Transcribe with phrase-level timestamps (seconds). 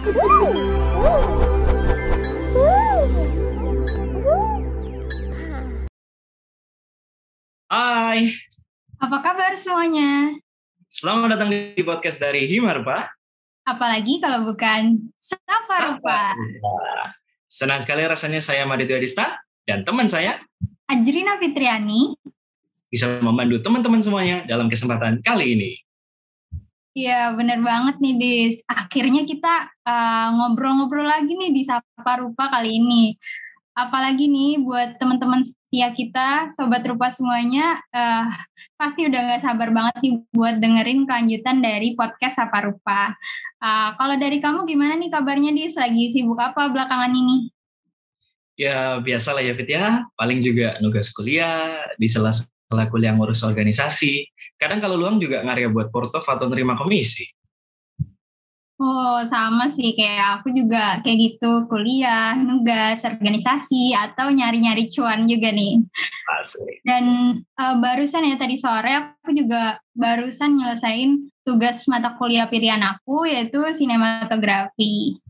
[0.00, 0.08] Hai,
[8.96, 10.40] Apa kabar semuanya?
[10.88, 13.12] selamat datang di podcast dari Himar, Pak.
[13.68, 16.32] Apalagi kalau bukan Sapa Rupa.
[17.44, 19.36] Senang sekali rasanya saya Maditya Dista
[19.68, 20.40] dan teman saya
[20.88, 22.16] Ajrina Fitriani.
[22.88, 25.72] bisa membantu teman-teman semuanya dalam kesempatan kali ini.
[26.90, 28.56] Iya bener banget nih Dis.
[28.66, 33.14] Akhirnya kita uh, ngobrol-ngobrol lagi nih di Sapa Rupa kali ini.
[33.78, 38.26] Apalagi nih buat teman-teman setia kita, Sobat Rupa semuanya, uh,
[38.74, 43.14] pasti udah gak sabar banget nih buat dengerin kelanjutan dari podcast Sapa Rupa.
[43.62, 45.78] Uh, kalau dari kamu gimana nih kabarnya Dis?
[45.78, 47.54] Lagi sibuk apa belakangan ini?
[48.58, 54.26] Ya biasalah ya Fit ya, paling juga nugas kuliah, di sela-sela kuliah ngurus organisasi.
[54.60, 57.24] Kadang kalau luang juga ngarya buat portof atau nerima komisi.
[58.80, 65.52] Oh, sama sih kayak aku juga kayak gitu, kuliah, nugas, organisasi, atau nyari-nyari cuan juga
[65.52, 65.84] nih.
[66.40, 66.80] Asli.
[66.84, 67.04] Dan
[67.60, 73.60] uh, barusan ya tadi sore aku juga barusan nyelesain tugas mata kuliah pilihan aku yaitu
[73.76, 75.20] sinematografi.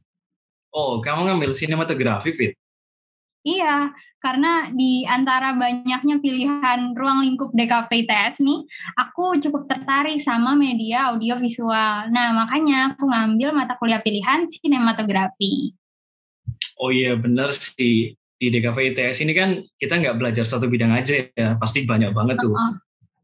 [0.70, 2.54] Oh, kamu ngambil sinematografi, Fit?
[3.42, 3.90] Iya,
[4.20, 8.60] karena di antara banyaknya pilihan ruang lingkup DKP ITS nih,
[9.00, 12.12] aku cukup tertarik sama media audiovisual.
[12.12, 15.72] Nah, makanya aku ngambil mata kuliah pilihan sinematografi.
[16.76, 18.12] Oh iya, bener sih.
[18.40, 22.40] Di DKV ITS ini kan kita nggak belajar satu bidang aja ya, pasti banyak banget
[22.40, 22.56] tuh.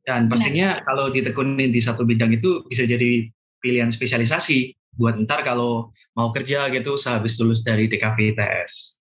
[0.05, 3.29] Dan pastinya kalau ditekunin di satu bidang itu bisa jadi
[3.61, 8.97] pilihan spesialisasi buat ntar kalau mau kerja gitu sehabis lulus dari DKV ITS.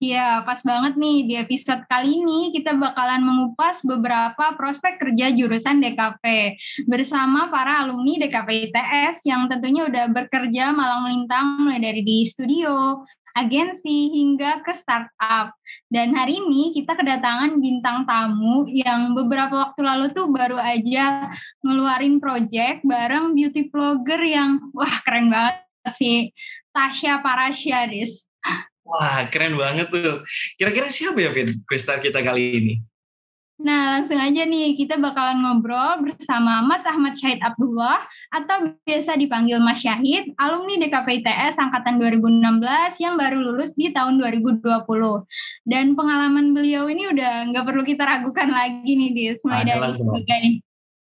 [0.00, 5.76] Iya, pas banget nih di episode kali ini kita bakalan mengupas beberapa prospek kerja jurusan
[5.76, 6.56] DKP
[6.88, 13.04] bersama para alumni DKP ITS yang tentunya udah bekerja malang melintang mulai dari di studio,
[13.36, 15.52] agensi hingga ke startup.
[15.92, 21.28] Dan hari ini kita kedatangan bintang tamu yang beberapa waktu lalu tuh baru aja
[21.60, 25.60] ngeluarin project bareng beauty vlogger yang wah keren banget
[25.92, 26.32] sih.
[26.72, 28.24] Tasya Parasya, Dis.
[28.90, 30.26] Wah, keren banget tuh.
[30.58, 32.74] Kira-kira siapa ya, Vin, star kita kali ini?
[33.60, 38.00] Nah, langsung aja nih, kita bakalan ngobrol bersama Mas Ahmad Syahid Abdullah,
[38.32, 44.16] atau biasa dipanggil Mas Syahid, alumni DKP ITS Angkatan 2016 yang baru lulus di tahun
[44.16, 44.64] 2020.
[45.68, 49.44] Dan pengalaman beliau ini udah nggak perlu kita ragukan lagi nih, Dis.
[49.44, 50.42] Mulai dari sebagai,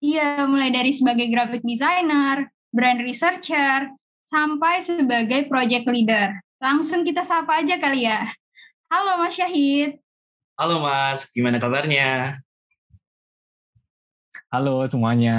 [0.02, 3.86] iya, mulai dari sebagai graphic designer, brand researcher,
[4.34, 6.34] sampai sebagai project leader.
[6.57, 8.34] Langsung kita sapa aja kali ya.
[8.90, 10.01] Halo Mas Syahid.
[10.57, 12.41] Halo Mas, gimana kabarnya?
[14.50, 15.38] Halo semuanya,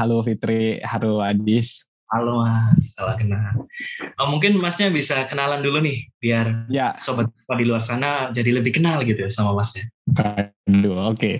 [0.00, 1.84] halo Fitri, halo Adis.
[2.08, 3.68] Halo Mas, salah kenal.
[4.16, 6.96] Oh, mungkin Masnya bisa kenalan dulu nih, biar ya.
[7.04, 7.28] sobat
[7.60, 9.92] di luar sana jadi lebih kenal gitu sama Masnya.
[10.16, 11.20] Aduh, oke.
[11.20, 11.34] Okay.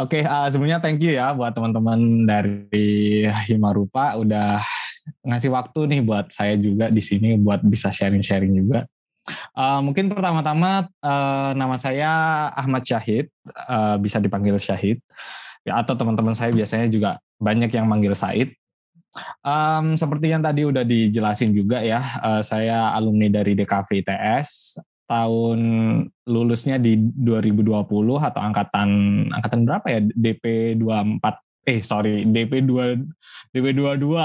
[0.00, 4.64] Oke, okay, uh, sebenarnya thank you ya buat teman-teman dari Himarupa udah
[5.24, 8.86] ngasih waktu nih buat saya juga di sini buat bisa sharing-sharing juga.
[9.52, 12.10] Uh, mungkin pertama-tama uh, nama saya
[12.56, 13.28] Ahmad Syahid,
[13.68, 15.04] uh, bisa dipanggil Syahid.
[15.66, 18.56] Ya, atau teman-teman saya biasanya juga banyak yang manggil Said.
[19.44, 25.60] Um, seperti yang tadi udah dijelasin juga ya, uh, saya alumni dari DKV ITS tahun
[26.28, 27.64] lulusnya di 2020
[28.20, 28.88] atau angkatan
[29.32, 34.16] angkatan berapa ya DP 24 eh sorry DP 2 DP 22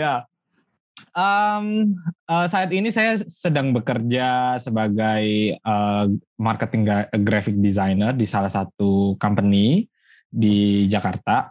[0.00, 0.28] ya
[1.16, 1.96] um,
[2.28, 6.84] uh, saat ini saya sedang bekerja sebagai uh, marketing
[7.24, 9.88] graphic designer di salah satu company
[10.28, 11.48] di Jakarta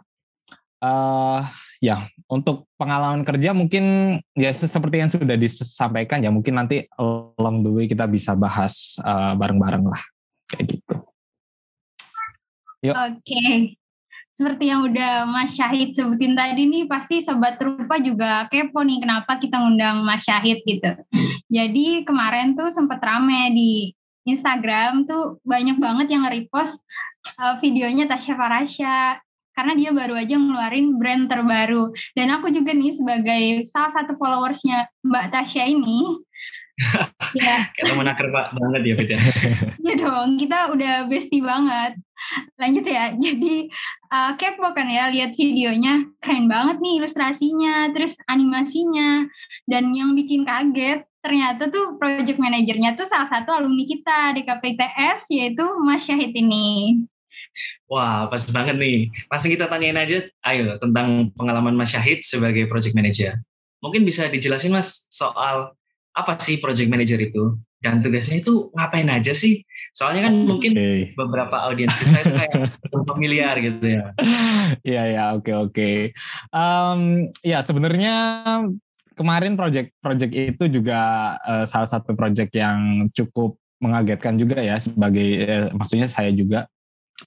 [0.86, 1.42] uh,
[1.82, 7.70] ya untuk pengalaman kerja mungkin ya seperti yang sudah disampaikan ya mungkin nanti along the
[7.74, 9.02] way kita bisa bahas
[9.34, 10.02] bareng-bareng uh, lah
[10.46, 10.94] kayak gitu.
[12.86, 12.94] Yuk.
[12.94, 13.18] Oke.
[13.18, 13.81] Okay.
[14.42, 19.38] Seperti yang udah Mas Syahid sebutin tadi nih pasti sobat rupa juga kepo nih kenapa
[19.38, 20.98] kita ngundang Mas Syahid gitu.
[21.46, 23.94] Jadi kemarin tuh sempat rame di
[24.26, 26.82] Instagram tuh banyak banget yang nge-repost
[27.38, 29.22] uh, videonya Tasya Farasya
[29.54, 31.94] karena dia baru aja ngeluarin brand terbaru.
[32.18, 36.18] Dan aku juga nih sebagai salah satu followersnya Mbak Tasya ini.
[37.38, 37.68] ya.
[37.76, 39.18] Kita menaker pak banget ya Peter.
[39.82, 41.98] Iya dong, kita udah bestie banget.
[42.56, 43.54] Lanjut ya, jadi
[44.14, 49.26] uh, kepo kan ya lihat videonya, keren banget nih ilustrasinya, terus animasinya,
[49.66, 55.30] dan yang bikin kaget ternyata tuh project manajernya tuh salah satu alumni kita di KPTS
[55.30, 56.98] yaitu Mas Syahid ini.
[57.86, 59.06] Wah, pas banget nih.
[59.30, 63.38] Pasti kita tanyain aja, ayo tentang pengalaman Mas Syahid sebagai project manager.
[63.82, 65.74] mungkin bisa dijelasin Mas soal
[66.12, 69.66] apa sih project manager itu dan tugasnya itu ngapain aja sih?
[69.90, 71.10] Soalnya kan mungkin okay.
[71.18, 72.54] beberapa audiens kita itu kayak
[73.10, 74.04] familiar gitu ya.
[74.86, 75.90] Iya ya, oke oke.
[77.42, 78.14] ya sebenarnya
[79.18, 85.66] kemarin project-project itu juga uh, salah satu project yang cukup mengagetkan juga ya sebagai eh,
[85.74, 86.70] maksudnya saya juga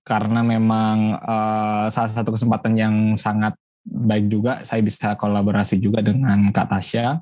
[0.07, 6.49] karena memang uh, salah satu kesempatan yang sangat baik juga saya bisa kolaborasi juga dengan
[6.55, 7.19] Kak Tasya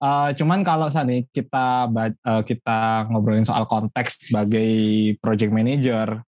[0.00, 1.84] Uh, cuman kalau saat ini kita
[2.24, 4.72] uh, kita ngobrolin soal konteks sebagai
[5.20, 6.24] project manager,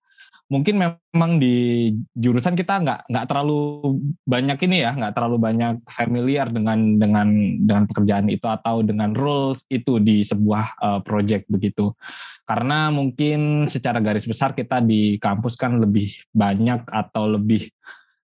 [0.52, 3.96] mungkin memang di jurusan kita nggak nggak terlalu
[4.28, 7.28] banyak ini ya, nggak terlalu banyak familiar dengan dengan
[7.64, 11.96] dengan pekerjaan itu atau dengan rules itu di sebuah uh, project begitu.
[12.44, 17.72] Karena mungkin secara garis besar kita di kampus kan lebih banyak atau lebih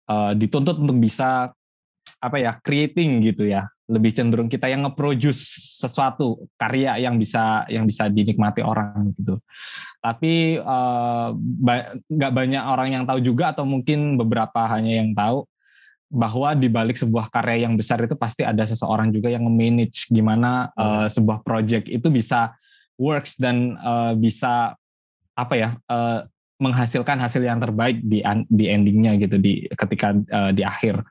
[0.08, 1.52] uh, dituntut untuk bisa
[2.25, 3.69] apa ya creating gitu ya.
[3.85, 5.44] Lebih cenderung kita yang nge-produce
[5.85, 9.37] sesuatu karya yang bisa yang bisa dinikmati orang gitu.
[10.00, 10.56] Tapi
[12.09, 15.44] nggak uh, banyak orang yang tahu juga atau mungkin beberapa hanya yang tahu
[16.15, 20.71] bahwa di balik sebuah karya yang besar itu pasti ada seseorang juga yang manage gimana
[20.79, 22.55] uh, sebuah project itu bisa
[22.94, 24.79] works dan uh, bisa
[25.35, 26.23] apa ya uh,
[26.62, 31.03] menghasilkan hasil yang terbaik di di endingnya gitu di ketika uh, di akhir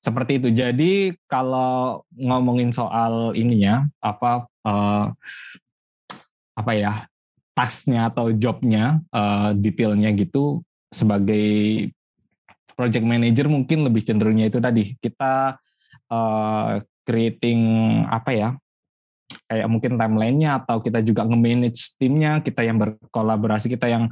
[0.00, 0.48] seperti itu.
[0.52, 0.92] Jadi
[1.26, 5.12] kalau ngomongin soal ininya apa uh,
[6.56, 6.92] apa ya
[7.56, 10.60] tasnya atau jobnya uh, detailnya gitu
[10.92, 11.88] sebagai
[12.76, 15.56] project manager mungkin lebih cenderungnya itu tadi kita
[16.12, 16.70] uh,
[17.08, 17.60] creating
[18.12, 18.50] apa ya
[19.48, 24.04] kayak mungkin timelinenya atau kita juga nge-manage timnya kita yang berkolaborasi kita yang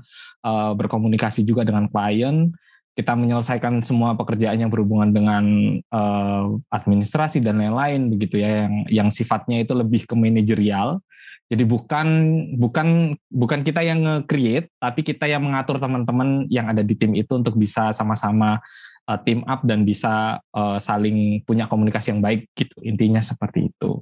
[0.43, 2.51] uh, berkomunikasi juga dengan klien
[2.95, 5.45] kita menyelesaikan semua pekerjaan yang berhubungan dengan
[5.91, 11.03] uh, administrasi dan lain-lain begitu ya yang yang sifatnya itu lebih ke manajerial.
[11.51, 12.09] Jadi bukan
[12.57, 17.37] bukan bukan kita yang nge-create tapi kita yang mengatur teman-teman yang ada di tim itu
[17.37, 18.63] untuk bisa sama-sama
[19.11, 22.79] uh, team up dan bisa uh, saling punya komunikasi yang baik gitu.
[22.81, 24.01] Intinya seperti itu.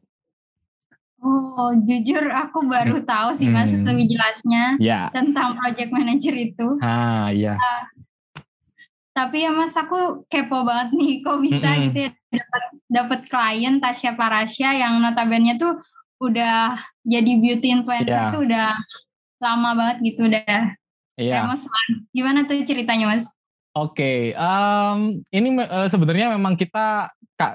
[1.23, 3.07] Oh, jujur aku baru hmm.
[3.07, 3.87] tahu sih Mas hmm.
[3.87, 5.07] lebih jelasnya ya.
[5.15, 6.69] tentang project manager itu.
[6.83, 7.55] Ah, iya.
[7.55, 7.83] Uh,
[9.13, 11.85] tapi ya mas aku kepo banget nih kok bisa mm -hmm.
[11.89, 15.81] gitu ya dapat dapat klien Tasya Parasya yang notabene tuh
[16.23, 18.33] udah jadi beauty influencer yeah.
[18.33, 18.73] tuh udah
[19.43, 20.77] lama banget gitu udah
[21.21, 21.45] Iya.
[21.45, 21.49] Yeah.
[21.49, 21.63] Mas
[22.13, 23.29] gimana tuh ceritanya mas?
[23.73, 27.09] Oke, okay, um, ini uh, sebenarnya memang kita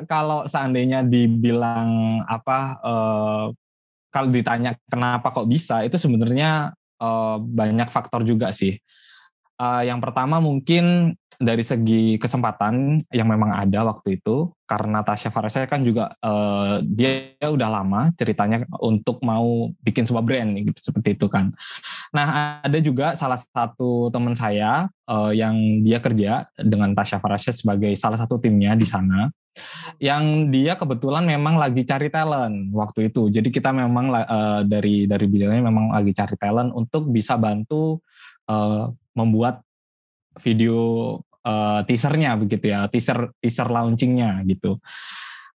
[0.09, 3.45] kalau seandainya dibilang apa, uh,
[4.09, 8.81] kalau ditanya kenapa kok bisa, itu sebenarnya uh, banyak faktor juga sih.
[9.57, 15.69] Uh, yang pertama mungkin dari segi kesempatan yang memang ada waktu itu karena Tasya Farasya
[15.69, 21.30] kan juga uh, dia udah lama ceritanya untuk mau bikin sebuah brand gitu seperti itu
[21.30, 21.54] kan.
[22.09, 27.94] Nah ada juga salah satu teman saya uh, yang dia kerja dengan Tasya Farasya sebagai
[27.94, 29.30] salah satu timnya di sana
[29.98, 33.30] yang dia kebetulan memang lagi cari talent waktu itu.
[33.30, 38.01] Jadi kita memang uh, dari dari bidangnya memang lagi cari talent untuk bisa bantu
[38.50, 39.66] uh, membuat
[40.38, 44.78] video uh, teasernya begitu ya, teaser teaser launchingnya gitu.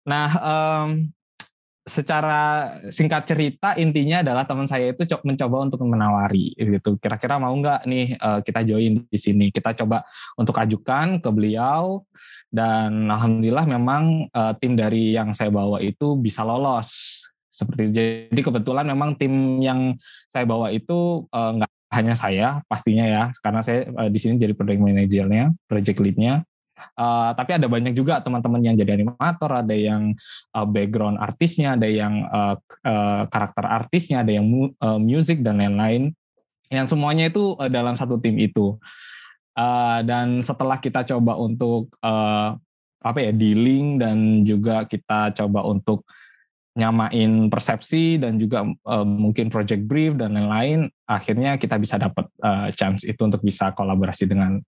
[0.09, 0.89] Nah, um,
[1.81, 6.97] secara singkat cerita intinya adalah teman saya itu mencoba untuk menawari gitu.
[7.01, 9.49] Kira-kira mau nggak nih uh, kita join di sini?
[9.53, 10.05] Kita coba
[10.37, 12.05] untuk ajukan ke beliau
[12.53, 17.93] dan alhamdulillah memang uh, tim dari yang saya bawa itu bisa lolos seperti itu.
[18.31, 19.93] Jadi kebetulan memang tim yang
[20.33, 24.79] saya bawa itu nggak hanya saya pastinya ya karena saya uh, di sini jadi project
[24.79, 26.47] manajernya, project leadnya.
[26.97, 30.17] Uh, tapi ada banyak juga teman-teman yang jadi animator, ada yang
[30.57, 32.57] uh, background artisnya, ada yang uh,
[32.87, 36.09] uh, karakter artisnya, ada yang mu uh, music dan lain-lain.
[36.73, 38.81] Yang semuanya itu uh, dalam satu tim itu.
[39.53, 42.57] Uh, dan setelah kita coba untuk uh,
[43.01, 46.07] apa ya dealing dan juga kita coba untuk
[46.71, 52.71] nyamain persepsi dan juga uh, mungkin project brief dan lain-lain akhirnya kita bisa dapat uh,
[52.71, 54.63] chance itu untuk bisa kolaborasi dengan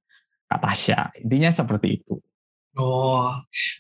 [0.52, 2.20] Kak Tasya intinya seperti itu
[2.74, 3.30] Oh,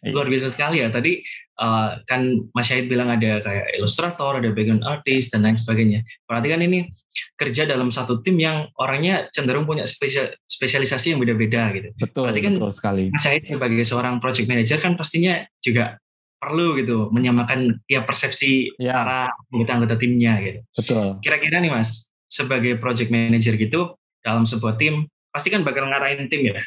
[0.05, 0.13] iya.
[0.13, 0.93] luar biasa sekali ya.
[0.93, 1.17] Tadi
[1.57, 6.05] uh, kan Mas Syahid bilang ada kayak ilustrator, ada background artist, dan lain sebagainya.
[6.29, 6.85] Berarti kan ini
[7.33, 11.89] kerja dalam satu tim yang orangnya cenderung punya spesial, spesialisasi yang beda-beda gitu.
[11.97, 13.03] Betul, Berarti kan betul sekali.
[13.09, 15.97] Mas Syahid sebagai seorang project manager kan pastinya juga
[16.43, 18.91] perlu gitu menyamakan ya persepsi ya.
[18.91, 20.59] para anggota-anggota timnya gitu.
[20.75, 21.07] Betul.
[21.23, 26.51] Kira-kira nih Mas, sebagai project manager gitu dalam sebuah tim pasti kan bakal ngarahin tim
[26.51, 26.59] ya.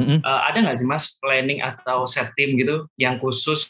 [0.00, 0.24] Mm-hmm.
[0.24, 3.68] Uh, ada nggak sih Mas planning atau set tim gitu yang khusus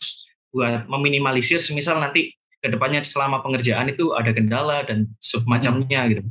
[0.55, 2.31] buat meminimalisir semisal nanti
[2.61, 6.23] ke depannya selama pengerjaan itu ada kendala dan semacamnya gitu.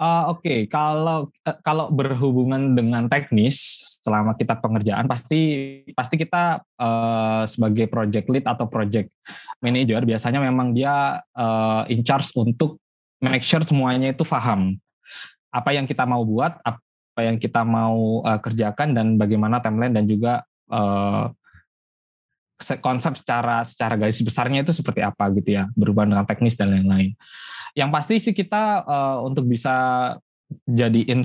[0.00, 0.58] Uh, Oke, okay.
[0.64, 5.40] kalau uh, kalau berhubungan dengan teknis selama kita pengerjaan pasti
[5.92, 9.12] pasti kita uh, sebagai project lead atau project
[9.60, 12.80] manager biasanya memang dia uh, in charge untuk
[13.20, 14.80] make sure semuanya itu paham
[15.52, 20.06] apa yang kita mau buat, apa yang kita mau uh, kerjakan dan bagaimana timeline dan
[20.06, 21.28] juga uh,
[22.80, 27.12] konsep secara secara garis besarnya itu seperti apa gitu ya berhubungan dengan teknis dan lain-lain.
[27.74, 29.76] Yang pasti sih kita uh, untuk bisa
[30.66, 31.22] jadiin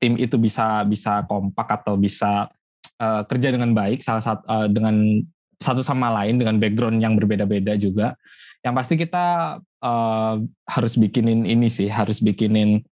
[0.00, 2.48] tim itu bisa bisa kompak atau bisa
[2.96, 5.20] uh, kerja dengan baik salah satu uh, dengan
[5.62, 8.18] satu sama lain dengan background yang berbeda-beda juga.
[8.62, 9.26] Yang pasti kita
[9.82, 10.34] uh,
[10.66, 12.82] harus bikinin ini sih, harus bikinin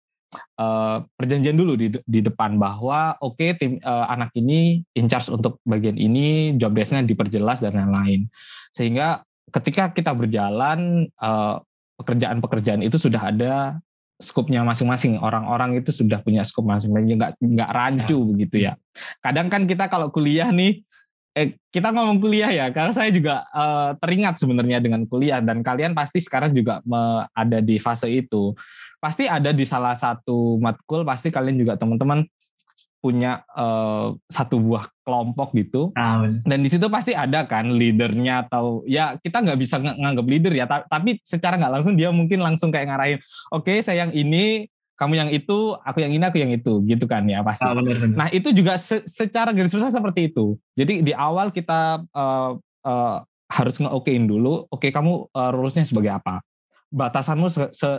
[0.59, 5.31] uh, perjanjian dulu di di depan bahwa oke okay, tim uh, anak ini in charge
[5.31, 8.27] untuk bagian ini, job desk-nya diperjelas dan lain-lain.
[8.75, 11.63] Sehingga ketika kita berjalan uh,
[12.01, 13.77] pekerjaan-pekerjaan itu sudah ada
[14.21, 15.21] skupnya masing-masing.
[15.21, 18.27] Orang-orang itu sudah punya skup masing-masing, nggak nggak rancu ya.
[18.29, 18.73] begitu ya.
[19.21, 20.85] Kadang kan kita kalau kuliah nih,
[21.37, 25.97] eh, kita ngomong kuliah ya, karena saya juga eh, teringat sebenarnya dengan kuliah dan kalian
[25.97, 28.53] pasti sekarang juga me, ada di fase itu.
[29.01, 32.29] Pasti ada di salah satu matkul, pasti kalian juga teman-teman
[33.01, 35.91] punya uh, satu buah kelompok gitu.
[35.97, 40.27] Ah, dan di situ pasti ada kan leadernya atau ya kita nggak bisa ng nganggap
[40.29, 43.19] leader ya tapi secara nggak langsung dia mungkin langsung kayak ngarahin
[43.51, 44.69] oke okay, saya yang ini
[45.01, 47.65] kamu yang itu aku yang ini aku yang itu gitu kan ya pasti.
[47.65, 48.17] Ah, bener, bener.
[48.21, 50.61] nah itu juga se secara garis besar seperti itu.
[50.77, 52.53] Jadi di awal kita uh,
[52.85, 53.17] uh,
[53.49, 56.45] harus ngeokein dulu oke okay, kamu uh, rulesnya sebagai apa?
[56.93, 57.49] Batasanmu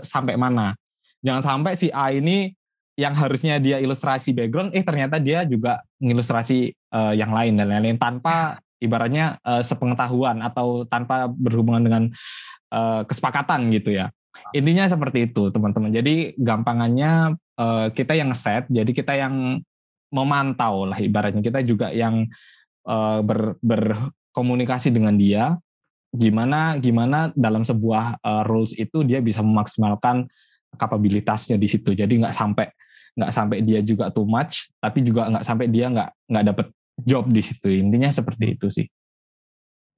[0.06, 0.78] sampai mana?
[1.26, 2.54] Jangan sampai si A ini
[3.02, 7.98] yang harusnya dia ilustrasi background eh ternyata dia juga mengilustrasi uh, yang lain dan lain-lain
[7.98, 12.04] tanpa ibaratnya uh, sepengetahuan atau tanpa berhubungan dengan
[12.70, 14.14] uh, kesepakatan gitu ya.
[14.54, 15.92] Intinya seperti itu teman-teman.
[15.92, 19.60] Jadi gampangannya uh, kita yang set jadi kita yang
[20.14, 21.42] memantau lah ibaratnya.
[21.42, 22.30] Kita juga yang
[22.86, 25.58] uh, ber, berkomunikasi dengan dia
[26.12, 30.28] gimana gimana dalam sebuah uh, rules itu dia bisa memaksimalkan
[30.76, 31.96] kapabilitasnya di situ.
[31.96, 32.68] Jadi nggak sampai
[33.16, 36.68] nggak sampai dia juga too much, tapi juga nggak sampai dia nggak nggak dapet
[37.04, 37.68] job di situ.
[37.68, 38.88] Intinya seperti itu sih.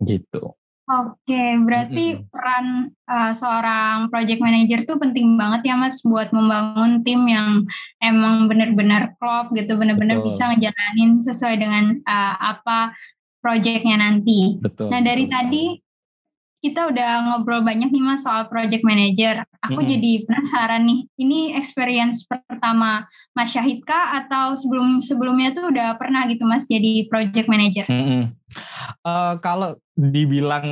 [0.01, 0.43] Gitu.
[0.83, 2.27] Oke, berarti mm -hmm.
[2.27, 2.65] peran
[3.07, 7.63] uh, seorang project manager tuh penting banget ya Mas buat membangun tim yang
[8.03, 12.91] emang benar-benar klop gitu, benar-benar bisa ngejalanin sesuai dengan uh, apa
[13.39, 14.59] projectnya nanti.
[14.59, 14.91] Betul.
[14.91, 15.35] Nah dari betul.
[15.39, 15.63] tadi
[16.63, 19.43] kita udah ngobrol banyak nih mas soal project manager.
[19.67, 19.91] Aku mm -hmm.
[19.91, 23.03] jadi penasaran nih, ini experience pertama
[23.35, 27.83] Mas Syahid kah atau sebelum sebelumnya tuh udah pernah gitu mas jadi project manager?
[27.91, 28.23] Mm -hmm.
[29.03, 30.67] uh, kalau dibilang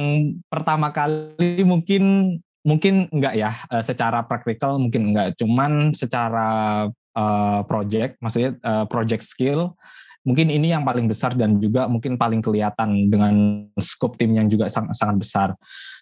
[0.47, 6.87] pertama kali mungkin mungkin enggak ya, uh, secara praktikal mungkin enggak, cuman secara
[7.19, 9.75] uh, project, maksudnya uh, project skill
[10.21, 14.69] mungkin ini yang paling besar dan juga mungkin paling kelihatan dengan scope tim yang juga
[14.69, 15.49] sangat sangat besar.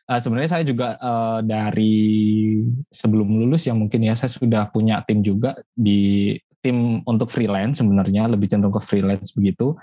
[0.10, 2.60] Uh, sebenarnya saya juga uh, dari
[2.90, 8.28] sebelum lulus yang mungkin ya saya sudah punya tim juga di tim untuk freelance sebenarnya
[8.28, 9.78] lebih cenderung ke freelance begitu.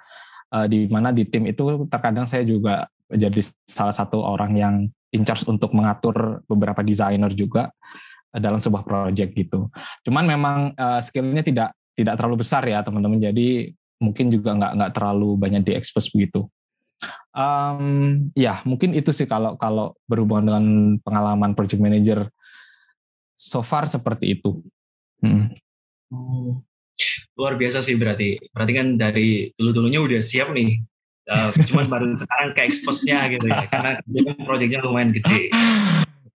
[0.52, 4.74] Uh, di mana di tim itu terkadang saya juga jadi salah satu orang yang
[5.14, 7.70] in charge untuk mengatur beberapa desainer juga
[8.34, 9.72] dalam sebuah project gitu.
[10.04, 13.18] Cuman memang uh, skillnya tidak tidak terlalu besar ya teman-teman.
[13.18, 13.72] Jadi
[14.02, 16.48] mungkin juga nggak nggak terlalu banyak diekspos begitu.
[17.36, 20.66] Um, ya mungkin itu sih kalau kalau berhubungan dengan
[21.04, 22.32] pengalaman project manager
[23.36, 24.64] so far seperti itu.
[25.20, 25.52] Hmm.
[26.08, 26.64] Oh,
[27.36, 28.40] luar biasa sih berarti.
[28.50, 30.80] Berarti kan dari dulu-dulunya udah siap nih.
[31.26, 33.68] Uh, cuman baru sekarang ke expose-nya gitu ya.
[33.68, 35.52] Karena kan proyeknya lumayan gede.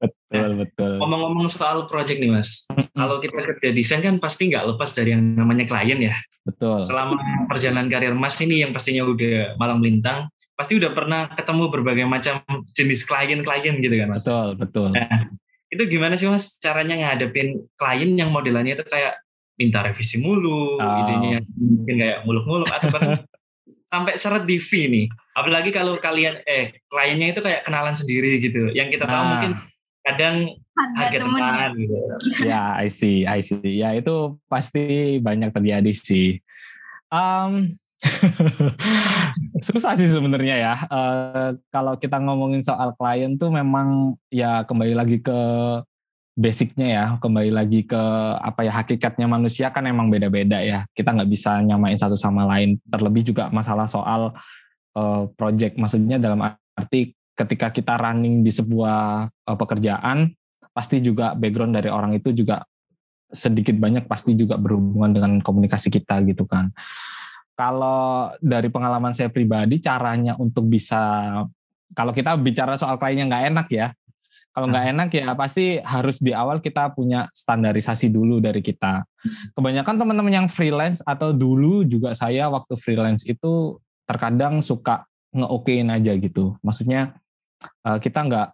[0.02, 0.92] Betul, nah, betul.
[0.98, 2.66] Ngomong-ngomong soal project nih mas,
[3.02, 6.16] kalau kita kerja desain kan pasti nggak lepas dari yang namanya klien ya.
[6.46, 6.78] Betul.
[6.78, 7.18] Selama
[7.50, 12.42] perjalanan karir mas ini yang pastinya udah malang melintang, pasti udah pernah ketemu berbagai macam
[12.78, 14.22] jenis klien-klien gitu kan mas.
[14.22, 14.88] Betul, betul.
[14.94, 15.30] Nah,
[15.74, 19.18] itu gimana sih mas caranya ngadepin klien yang modelannya itu kayak
[19.58, 21.00] minta revisi mulu, oh.
[21.06, 23.22] idenya mungkin kayak muluk-muluk atau bahkan
[23.92, 25.06] sampai seret di fee nih.
[25.36, 28.72] Apalagi kalau kalian eh kliennya itu kayak kenalan sendiri gitu.
[28.72, 29.30] Yang kita tahu nah.
[29.36, 29.52] mungkin
[30.02, 30.58] kadang
[30.98, 31.96] harga teman gitu.
[32.42, 33.82] Ya, I see, I see.
[33.82, 36.42] Ya itu pasti banyak terjadi sih.
[37.14, 37.78] Um,
[39.68, 40.74] susah sih sebenarnya ya.
[40.90, 45.40] Uh, kalau kita ngomongin soal klien tuh memang ya kembali lagi ke
[46.34, 48.02] basicnya ya, kembali lagi ke
[48.42, 50.90] apa ya hakikatnya manusia kan emang beda-beda ya.
[50.98, 52.82] Kita nggak bisa nyamain satu sama lain.
[52.90, 54.34] Terlebih juga masalah soal
[54.98, 60.30] uh, project, maksudnya dalam arti ketika kita running di sebuah uh, pekerjaan
[60.72, 62.62] pasti juga background dari orang itu juga
[63.32, 66.70] sedikit banyak pasti juga berhubungan dengan komunikasi kita gitu kan.
[67.58, 71.34] Kalau dari pengalaman saya pribadi caranya untuk bisa
[71.92, 73.88] kalau kita bicara soal kliennya nggak enak ya.
[74.52, 79.08] Kalau nggak enak ya pasti harus di awal kita punya standarisasi dulu dari kita.
[79.56, 86.12] Kebanyakan teman-teman yang freelance atau dulu juga saya waktu freelance itu terkadang suka ngeokein aja
[86.20, 86.60] gitu.
[86.60, 87.16] Maksudnya
[87.62, 88.48] eh, kita nggak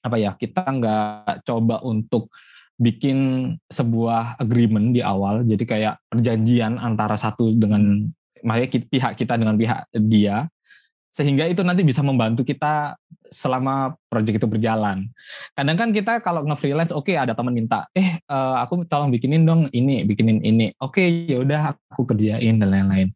[0.00, 2.32] apa ya kita nggak coba untuk
[2.80, 8.08] bikin sebuah agreement di awal jadi kayak perjanjian antara satu dengan
[8.40, 10.48] makanya pihak kita dengan pihak dia
[11.10, 12.94] sehingga itu nanti bisa membantu kita
[13.30, 15.10] selama proyek itu berjalan.
[15.58, 19.42] Kadang kan kita kalau nge-freelance, oke okay, ada teman minta, eh uh, aku tolong bikinin
[19.42, 20.70] dong ini, bikinin ini.
[20.78, 23.10] Oke, okay, ya udah aku kerjain dan lain-lain.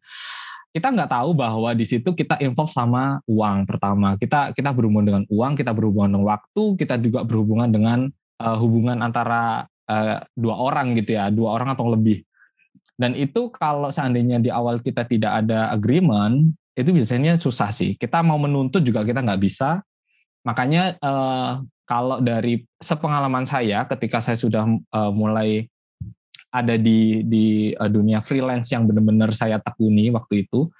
[0.75, 4.19] Kita nggak tahu bahwa di situ kita involve sama uang pertama.
[4.19, 8.11] Kita kita berhubungan dengan uang, kita berhubungan dengan waktu, kita juga berhubungan dengan
[8.43, 12.27] uh, hubungan antara uh, dua orang gitu ya, dua orang atau lebih.
[12.99, 17.95] Dan itu kalau seandainya di awal kita tidak ada agreement, itu biasanya susah sih.
[17.95, 19.79] Kita mau menuntut juga kita nggak bisa.
[20.43, 25.71] Makanya uh, kalau dari sepengalaman saya, ketika saya sudah uh, mulai
[26.55, 30.71] ada di di uh, dunia freelance yang benar-benar saya tekuni waktu itu,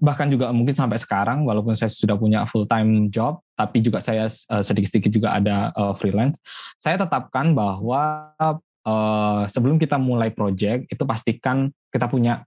[0.00, 4.26] bahkan juga mungkin sampai sekarang walaupun saya sudah punya full time job tapi juga saya
[4.26, 6.40] uh, sedikit-sedikit juga ada uh, freelance
[6.82, 8.34] saya tetapkan bahwa
[8.84, 12.42] uh, sebelum kita mulai project itu pastikan kita punya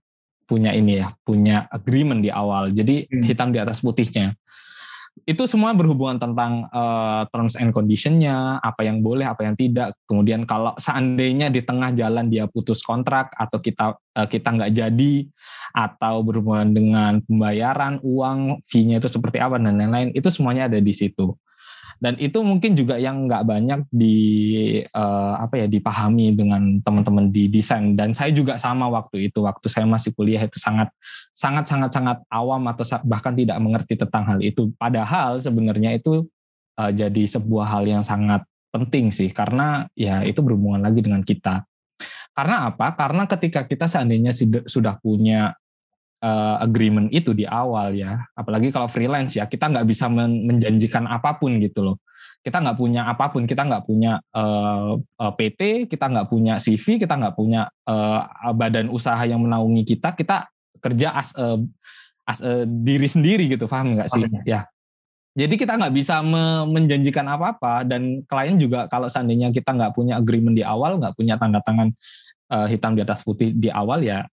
[0.48, 2.72] punya ini ya punya agreement di awal.
[2.72, 3.20] Jadi hmm.
[3.28, 4.32] hitam di atas putihnya
[5.28, 9.92] itu semua berhubungan tentang uh, terms and conditionnya, apa yang boleh, apa yang tidak.
[10.08, 15.14] Kemudian kalau seandainya di tengah jalan dia putus kontrak atau kita uh, kita nggak jadi
[15.76, 20.96] atau berhubungan dengan pembayaran uang, fee-nya itu seperti apa dan lain-lain, itu semuanya ada di
[20.96, 21.36] situ
[21.98, 24.16] dan itu mungkin juga yang nggak banyak di
[24.94, 27.98] uh, apa ya dipahami dengan teman-teman di desain.
[27.98, 29.42] Dan saya juga sama waktu itu.
[29.42, 30.94] Waktu saya masih kuliah itu sangat
[31.34, 34.70] sangat sangat sangat awam atau bahkan tidak mengerti tentang hal itu.
[34.78, 36.22] Padahal sebenarnya itu
[36.78, 39.34] uh, jadi sebuah hal yang sangat penting sih.
[39.34, 41.66] Karena ya itu berhubungan lagi dengan kita.
[42.30, 42.94] Karena apa?
[42.94, 44.30] Karena ketika kita seandainya
[44.70, 45.50] sudah punya
[46.22, 48.22] uh, agreement itu di awal ya.
[48.34, 51.96] Apalagi kalau freelance ya, kita nggak bisa men menjanjikan apa pun gitu loh.
[52.42, 56.54] Kita nggak punya apa pun, kita nggak punya uh, eh, eh, PT, kita nggak punya
[56.62, 60.14] CV, kita nggak punya uh, badan usaha yang menaungi kita.
[60.14, 60.46] Kita
[60.78, 61.58] kerja as a,
[62.24, 64.22] as a diri sendiri gitu, paham nggak sih?
[64.22, 64.70] Oh, ya.
[65.38, 70.18] Jadi kita nggak bisa me menjanjikan apa-apa dan klien juga kalau seandainya kita nggak punya
[70.18, 71.94] agreement di awal, nggak punya tanda tangan
[72.50, 74.26] uh, hitam di atas putih di awal ya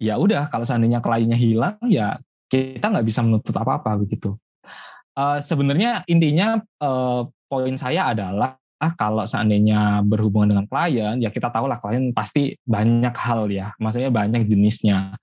[0.00, 2.16] ya udah kalau seandainya kliennya hilang ya
[2.50, 4.34] kita nggak bisa menuntut apa-apa begitu.
[5.14, 11.52] Uh, Sebenarnya intinya uh, poin saya adalah ah, kalau seandainya berhubungan dengan klien ya kita
[11.52, 15.20] tahu lah klien pasti banyak hal ya, maksudnya banyak jenisnya.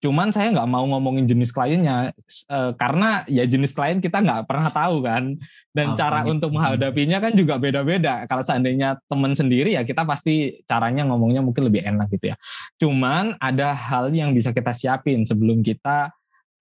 [0.00, 2.16] Cuman saya nggak mau ngomongin jenis kliennya
[2.48, 5.36] uh, karena ya jenis klien kita nggak pernah tahu kan.
[5.70, 8.24] Dan oh, cara untuk menghadapinya kan juga beda-beda.
[8.24, 12.36] Kalau seandainya teman sendiri ya kita pasti caranya ngomongnya mungkin lebih enak gitu ya.
[12.80, 16.10] Cuman ada hal yang bisa kita siapin sebelum kita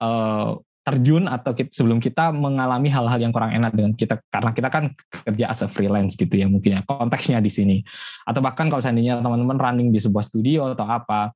[0.03, 4.69] uh, terjun atau kita, sebelum kita mengalami hal-hal yang kurang enak dengan kita karena kita
[4.73, 7.77] kan kerja as a freelance gitu ya mungkin ya konteksnya di sini
[8.25, 11.29] atau bahkan kalau seandainya teman-teman running di sebuah studio atau apa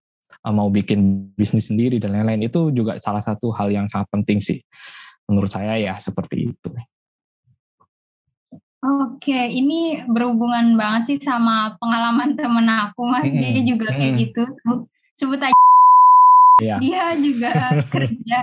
[0.52, 4.60] mau bikin bisnis sendiri dan lain-lain itu juga salah satu hal yang sangat penting sih
[5.32, 6.70] menurut saya ya seperti itu.
[8.84, 13.32] Oke, ini berhubungan banget sih sama pengalaman temen aku, Mas.
[13.32, 13.40] Hmm.
[13.40, 13.96] Dia juga hmm.
[13.96, 14.42] kayak gitu.
[14.60, 14.80] Sebut,
[15.16, 15.62] sebut aja.
[16.60, 16.80] Yeah.
[16.84, 17.52] Dia juga
[17.96, 18.40] kerja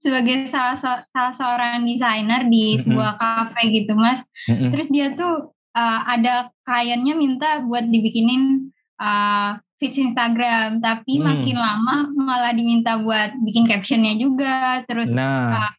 [0.00, 4.24] sebagai salah salah seorang desainer di sebuah kafe gitu, Mas.
[4.48, 4.72] Hmm.
[4.72, 11.24] Terus dia tuh uh, ada kliennya minta buat dibikinin uh, feeds Instagram, tapi hmm.
[11.24, 15.68] makin lama malah diminta buat bikin captionnya juga, terus nah.
[15.68, 15.72] uh,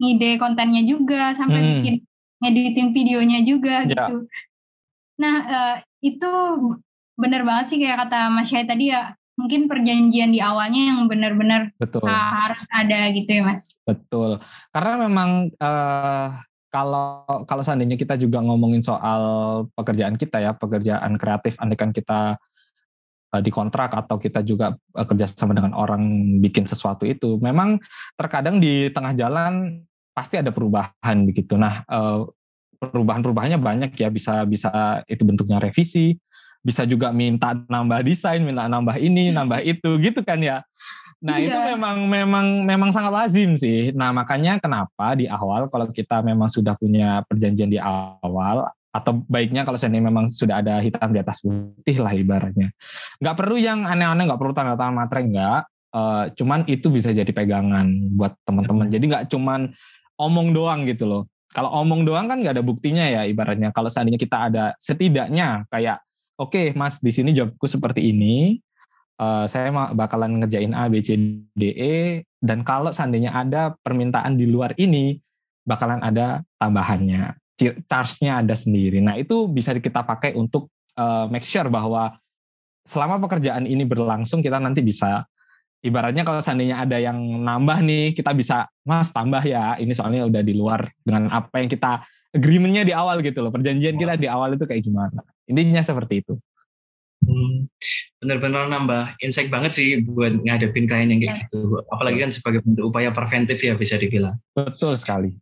[0.00, 1.70] ngide kontennya juga, sampai hmm.
[1.78, 1.94] bikin
[2.44, 3.90] ngeditin videonya juga ya.
[3.90, 4.16] gitu.
[5.20, 6.30] Nah uh, itu
[7.14, 11.74] benar banget sih kayak kata Mas Syed tadi ya, mungkin perjanjian di awalnya yang benar-benar
[11.78, 13.70] uh, harus ada gitu ya Mas.
[13.82, 16.38] Betul, karena memang uh,
[16.74, 19.22] kalau kalau seandainya kita juga ngomongin soal
[19.78, 22.34] pekerjaan kita ya, pekerjaan kreatif, andekan kita
[23.34, 26.06] Eh, di kontrak atau kita juga uh, kerjasama dengan orang
[26.38, 27.82] bikin sesuatu itu memang
[28.14, 29.82] terkadang di tengah jalan
[30.14, 32.30] pasti ada perubahan begitu nah uh,
[32.78, 36.14] perubahan-perubahannya banyak ya bisa bisa itu bentuknya revisi
[36.62, 39.34] bisa juga minta nambah desain minta nambah ini hmm.
[39.34, 40.62] nambah itu gitu kan ya
[41.24, 41.72] Nah itu Iya.
[41.72, 43.96] memang memang memang sangat lazim sih.
[43.96, 49.64] Nah makanya kenapa di awal kalau kita memang sudah punya perjanjian di awal atau baiknya
[49.64, 52.70] kalau seandainya memang sudah ada hitam di atas putih lah ibaratnya.
[53.18, 55.60] Nggak perlu yang aneh-aneh, nggak perlu tanda tangan materai nggak.
[55.94, 58.92] Eh, cuman itu bisa jadi pegangan buat teman-teman.
[58.92, 59.72] Jadi nggak cuman
[60.20, 61.22] omong doang gitu loh.
[61.54, 63.72] Kalau omong doang kan nggak ada buktinya ya ibaratnya.
[63.72, 66.02] Kalau seandainya kita ada setidaknya kayak
[66.34, 68.58] oke mas di sini jobku seperti ini,
[69.20, 71.16] eh, saya bakalan ngerjain A, B, C,
[71.54, 71.96] D, E,
[72.42, 75.18] dan kalau seandainya ada permintaan di luar ini,
[75.64, 77.36] bakalan ada tambahannya.
[77.86, 78.98] Charge-nya ada sendiri.
[78.98, 82.18] Nah itu bisa kita pakai untuk eh, make sure bahwa
[82.84, 85.24] selama pekerjaan ini berlangsung kita nanti bisa
[85.84, 90.42] ibaratnya kalau seandainya ada yang nambah nih kita bisa mas tambah ya ini soalnya udah
[90.44, 93.54] di luar dengan apa yang kita agreementnya di awal gitu loh.
[93.54, 95.22] Perjanjian kita di awal itu kayak gimana.
[95.46, 96.34] Intinya seperti itu.
[97.24, 97.70] Hmm,
[98.24, 101.84] bener-bener nambah insight banget sih buat ngadepin klien yang kayak gitu.
[101.92, 104.40] Apalagi kan sebagai bentuk upaya preventif ya bisa dibilang.
[104.56, 105.36] betul sekali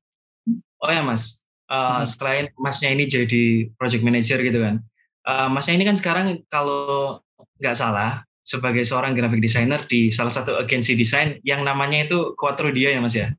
[0.83, 2.07] Oh ya mas, uh, Hmm.
[2.11, 4.83] selain masnya ini jadi project manager gitu kan,
[5.31, 7.23] uh, masnya ini kan sekarang kalau
[7.63, 12.91] nggak salah sebagai seorang graphic designer di salah satu agensi desain yang namanya itu Quatrodia
[12.91, 13.31] ya mas ya?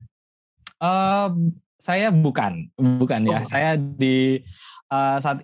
[0.79, 1.29] Eh,
[1.83, 3.43] saya bukan, bukan ya.
[3.43, 3.43] Oh.
[3.43, 4.39] Saya di
[4.87, 5.43] eh, saat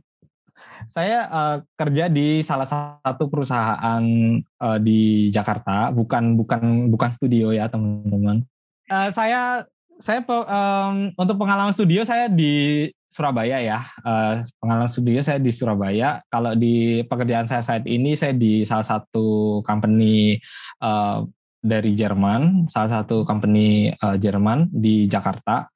[0.90, 4.04] saya eh, kerja di salah satu perusahaan
[4.42, 8.46] eh, di Jakarta, bukan bukan bukan studio ya teman-teman.
[8.90, 9.64] Eh, saya
[10.00, 13.80] saya em, untuk pengalaman studio saya di Surabaya ya.
[14.06, 16.24] Eh, pengalaman studio saya di Surabaya.
[16.32, 20.40] Kalau di pekerjaan saya saat ini saya di salah satu company
[20.82, 21.20] eh,
[21.60, 25.68] dari Jerman, salah satu company eh, Jerman di Jakarta.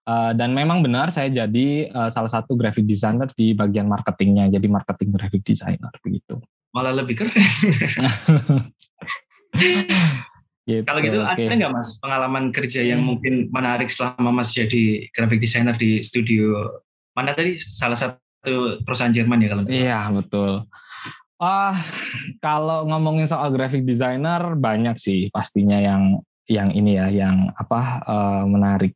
[0.00, 4.66] Eh, dan memang benar saya jadi eh, salah satu graphic designer di bagian marketingnya, jadi
[4.66, 6.40] marketing graphic designer begitu.
[6.72, 7.34] Malah lebih keren.
[10.68, 11.34] Gitu, Kalau gitu oke.
[11.34, 13.16] ada nggak mas pengalaman kerja yang Hmm.
[13.16, 16.62] mungkin menarik selama mas jadi graphic designer di studio
[17.10, 19.62] mana tadi salah satu perusahaan Jerman ya kalau?
[19.66, 20.52] Iya betul.
[21.42, 21.74] Ah
[22.38, 28.42] kalau ngomongin soal graphic designer banyak sih pastinya yang yang ini ya yang apa eh,
[28.46, 28.94] menarik.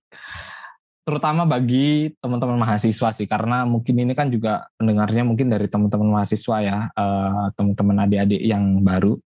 [1.04, 6.56] Terutama bagi teman-teman mahasiswa sih karena mungkin ini kan juga pendengarnya mungkin dari teman-teman mahasiswa
[6.64, 9.20] ya eh, teman-teman adik-adik yang baru.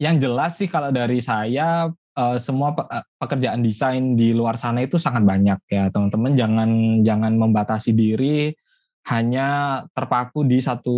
[0.00, 4.96] Yang jelas sih kalau dari saya eh, semua eh, pekerjaan desain di luar sana itu
[4.96, 6.70] sangat banyak ya teman-teman jangan
[7.04, 8.56] jangan membatasi diri
[9.12, 10.96] hanya terpaku di satu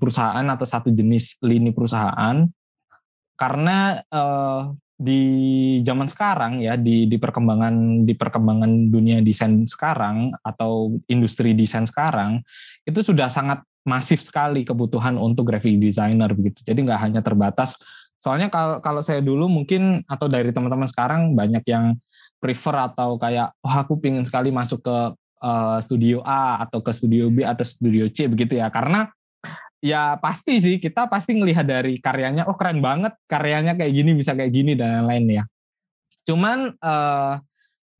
[0.00, 2.48] perusahaan atau satu jenis lini perusahaan
[3.36, 4.00] karena
[4.96, 5.22] di
[5.84, 12.40] zaman sekarang ya di di perkembangan di perkembangan dunia desain sekarang atau industri desain sekarang
[12.88, 16.64] itu sudah sangat masif sekali kebutuhan untuk graphic designer begitu.
[16.66, 17.78] Jadi nggak hanya terbatas.
[18.18, 21.94] Soalnya kalau kalau saya dulu mungkin atau dari teman-teman sekarang banyak yang
[22.42, 24.98] prefer atau kayak oh aku pingin sekali masuk ke
[25.44, 28.72] eh, studio A atau ke studio B atau studio C begitu ya.
[28.72, 29.06] Karena
[29.80, 30.76] ya pasti sih.
[30.80, 35.04] Kita pasti ngelihat dari karyanya oh keren banget karyanya kayak gini bisa kayak gini dan
[35.04, 35.44] lain-lain ya.
[36.26, 37.34] Cuman eh,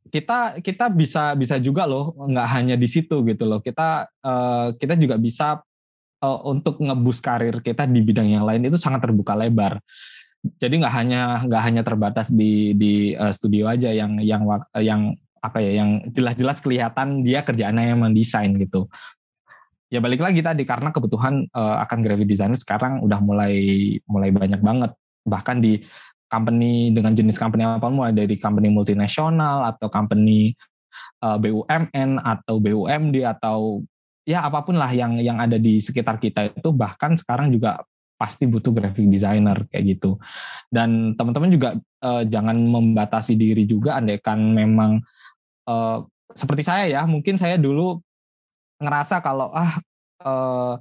[0.07, 3.61] kita kita bisa bisa juga loh nggak hanya di situ gitu loh.
[3.63, 5.61] Kita eh, kita juga bisa
[6.23, 9.79] eh, untuk ngebus karir kita di bidang yang lain itu sangat terbuka lebar.
[10.47, 14.43] Jadi nggak hanya nggak hanya terbatas di di eh, studio aja yang yang
[14.79, 15.03] yang
[15.47, 18.91] apa ya yang jelas-jelas kelihatan dia kerjaannya yang mendesain gitu
[19.87, 23.55] ya balik lagi tadi karena kebutuhan eh, akan graphic designer sekarang udah mulai
[24.07, 24.93] mulai banyak banget.
[25.27, 25.83] Bahkan di
[26.27, 30.55] company dengan jenis company apa mulai dari company multinasional atau company
[31.23, 33.83] eh, BUMN atau BUMD atau
[34.27, 37.79] ya apa pun lah yang yang ada di sekitar kita itu bahkan sekarang juga
[38.17, 40.19] pasti butuh graphic designer kayak gitu.
[40.67, 41.71] Dan teman-teman juga
[42.03, 44.99] eh, jangan membatasi diri juga andaikan memang
[45.71, 45.99] eh,
[46.35, 48.03] seperti saya ya mungkin saya dulu
[48.81, 49.81] ngerasa kalau ah
[50.25, 50.75] eh,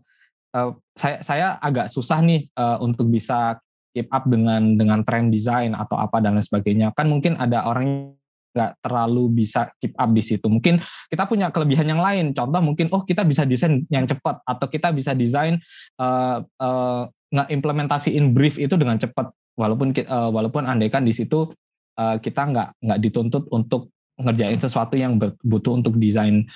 [0.56, 3.60] eh, saya saya agak susah nih eh, untuk bisa
[3.96, 6.92] keep up dengan dengan tren desain atau apa dan lain sebagainya.
[6.92, 8.12] Kan mungkin ada orang
[8.56, 10.48] nggak terlalu bisa keep up di situ.
[10.48, 10.80] Mungkin
[11.12, 12.32] kita punya kelebihan yang lain.
[12.32, 15.60] Contoh mungkin oh kita bisa desain yang cepat atau kita bisa desain
[16.00, 17.04] eh, eh,
[17.36, 19.32] ngeimplementasiin brief itu dengan cepat.
[19.60, 21.52] Walaupun eh, walaupun andaikan di situ
[22.00, 26.48] eh, kita nggak nggak dituntut untuk ngerjain sesuatu yang butuh untuk desain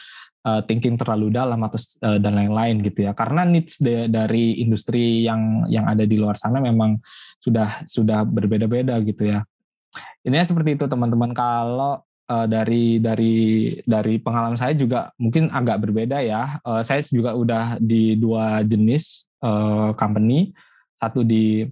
[0.45, 3.11] uh, thinking terlalu dalam atau uh, dan lain-lain gitu ya.
[3.15, 6.99] Karena needs de- dari industri yang yang ada di luar sana memang
[7.39, 9.43] sudah sudah berbeda-beda gitu ya.
[10.23, 11.31] Intinya seperti itu teman-teman.
[11.31, 16.59] Kalau uh, dari dari dari pengalaman saya juga mungkin agak berbeda ya.
[16.61, 20.51] Uh, saya juga udah di dua jenis uh, company.
[20.99, 21.63] Satu di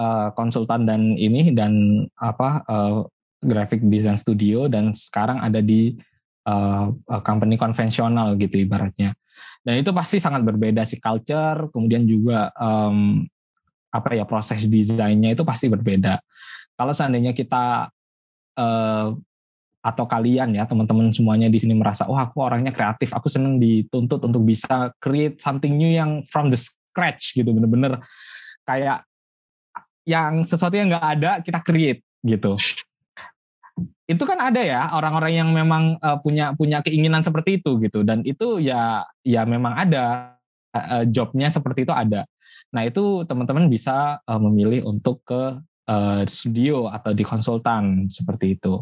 [0.00, 3.04] uh, konsultan dan ini dan apa uh,
[3.44, 5.94] graphic design studio dan sekarang ada di
[6.48, 9.12] uh, company konvensional gitu ibaratnya.
[9.60, 13.20] Dan itu pasti sangat berbeda sih culture, kemudian juga um,
[13.92, 16.16] apa ya proses desainnya itu pasti berbeda.
[16.72, 17.92] Kalau seandainya kita
[18.56, 19.08] uh,
[19.78, 24.24] atau kalian ya teman-teman semuanya di sini merasa, oh aku orangnya kreatif, aku seneng dituntut
[24.24, 28.00] untuk bisa create something new yang from the scratch gitu, bener-bener
[28.64, 29.04] kayak
[30.08, 32.56] yang sesuatu yang nggak ada kita create gitu
[34.08, 38.00] itu kan ada ya orang-orang yang memang uh, punya punya keinginan seperti itu gitu.
[38.02, 40.36] Dan itu ya ya memang ada
[40.72, 42.24] uh, jobnya seperti itu ada.
[42.72, 48.80] Nah itu teman-teman bisa uh, memilih untuk ke uh, studio atau di konsultan seperti itu.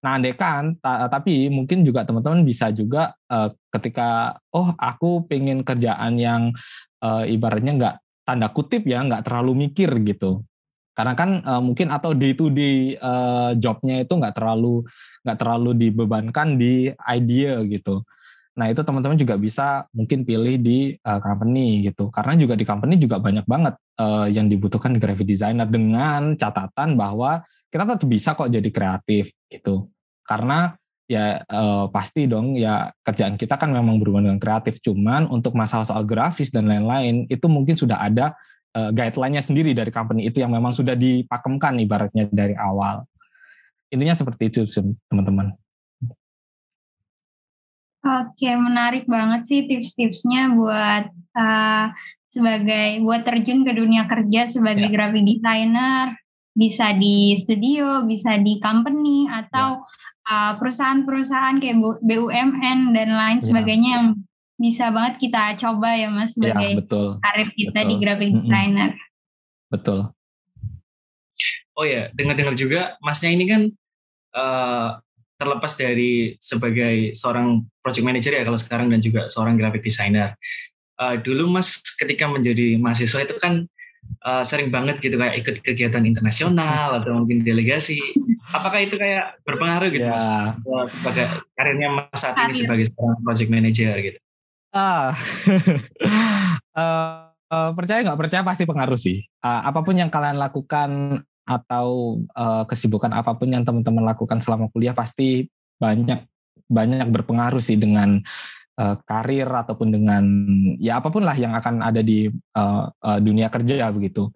[0.00, 6.16] Nah andekan ta tapi mungkin juga teman-teman bisa juga uh, ketika oh aku pengen kerjaan
[6.16, 6.54] yang
[7.02, 10.46] uh, ibaratnya nggak tanda kutip ya nggak terlalu mikir gitu
[10.92, 14.84] karena kan uh, mungkin atau day to day uh, jobnya itu nggak terlalu
[15.24, 18.04] nggak terlalu dibebankan di idea gitu.
[18.52, 23.00] Nah itu teman-teman juga bisa mungkin pilih di uh, company gitu, karena juga di company
[23.00, 27.40] juga banyak banget uh, yang dibutuhkan graphic designer dengan catatan bahwa
[27.72, 29.88] kita tetap bisa kok jadi kreatif gitu.
[30.28, 30.76] Karena
[31.08, 35.88] ya uh, pasti dong ya kerjaan kita kan memang berhubungan dengan kreatif, cuman untuk masalah
[35.88, 38.36] soal grafis dan lain-lain itu mungkin sudah ada
[38.76, 43.04] uh, guideline-nya sendiri dari company itu yang memang sudah dipakemkan ibaratnya dari awal.
[43.92, 44.64] Intinya seperti itu
[45.08, 45.52] teman-teman.
[48.02, 51.06] Oke, menarik banget sih tips-tipsnya buat
[51.38, 51.86] uh,
[52.32, 54.92] sebagai buat terjun ke dunia kerja sebagai ya.
[54.92, 56.16] graphic designer,
[56.56, 60.26] bisa di studio, bisa di company atau ya.
[60.26, 63.44] uh, perusahaan-perusahaan kayak BUMN dan lain ya.
[63.46, 64.06] sebagainya yang
[64.62, 67.90] bisa banget kita coba ya Mas iya, sebagai ya, betul, karir kita betul.
[67.90, 68.90] di graphic designer.
[69.66, 70.00] Betul.
[71.74, 73.62] Oh ya, dengar-dengar juga Masnya ini kan
[74.38, 75.02] uh,
[75.40, 80.38] terlepas dari sebagai seorang project manager ya kalau sekarang dan juga seorang graphic designer.
[80.94, 83.66] Uh, dulu Mas ketika menjadi mahasiswa itu kan
[84.22, 87.98] uh, sering banget gitu kayak ikut kegiatan internasional atau mungkin delegasi.
[88.52, 90.54] Apakah itu kayak berpengaruh gitu yeah.
[90.60, 91.26] Mas sebagai
[91.58, 94.18] karirnya Mas saat ini sebagai seorang project manager gitu?
[94.72, 95.12] Ah,
[96.72, 99.20] uh, percaya nggak percaya pasti pengaruh sih.
[99.44, 104.72] Uh, apa pun yang kalian lakukan atau uh, kesibukan apa pun yang teman-teman lakukan selama
[104.72, 106.24] kuliah pasti banyak
[106.72, 108.24] banyak berpengaruh sih dengan
[108.80, 110.24] uh, karir ataupun dengan
[110.80, 114.32] ya apa pun lah yang akan ada di uh, uh, dunia kerja begitu.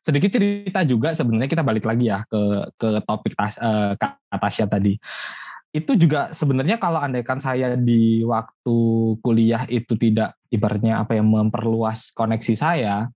[0.00, 3.98] Sedikit cerita juga sebenarnya kita balik lagi ya ke ke topik tas, uh,
[4.30, 4.94] Tasya tadi
[5.76, 8.76] itu juga sebenarnya kalau andaikan saya di waktu
[9.20, 13.12] kuliah itu tidak ibaratnya apa yang memperluas koneksi saya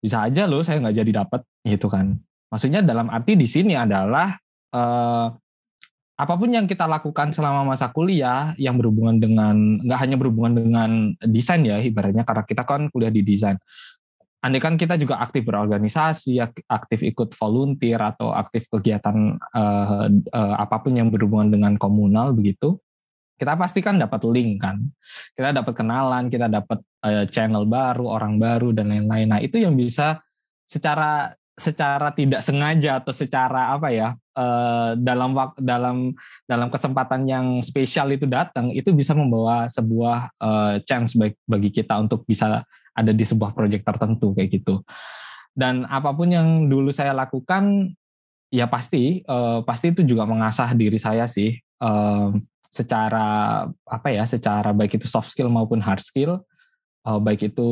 [0.00, 2.16] bisa aja loh saya nggak jadi dapat gitu kan.
[2.48, 4.32] Maksudnya dalam arti di sini adalah
[4.72, 5.26] eh,
[6.20, 10.90] apa pun yang kita lakukan selama masa kuliah yang berhubungan dengan nggak hanya berhubungan dengan
[11.20, 13.60] desain ya ibaratnya karena kita kan kuliah di desain
[14.40, 20.80] andai kan kita juga aktif berorganisasi, aktif ikut volunteer atau aktif kegiatan uh, uh, apa
[20.80, 22.80] pun yang berhubungan dengan komunal begitu,
[23.36, 24.80] kita pasti kan dapat link kan,
[25.36, 29.28] kita dapat kenalan, kita dapat uh, channel baru, orang baru dan lain-lain.
[29.28, 30.20] Nah itu yang bisa
[30.64, 36.16] secara secara tidak sengaja atau secara apa ya uh, dalam dalam
[36.48, 42.00] dalam kesempatan yang spesial itu datang itu bisa membawa sebuah uh, chance bagi, bagi kita
[42.00, 44.82] untuk bisa ada di sebuah proyek tertentu kayak gitu.
[45.50, 47.94] Dan apa pun yang dulu saya lakukan,
[48.50, 52.34] ya pasti uh, pasti itu juga mengasah diri saya sih uh,
[52.70, 56.42] secara apa ya, secara baik itu soft skill maupun hard skill,
[57.06, 57.70] uh, baik itu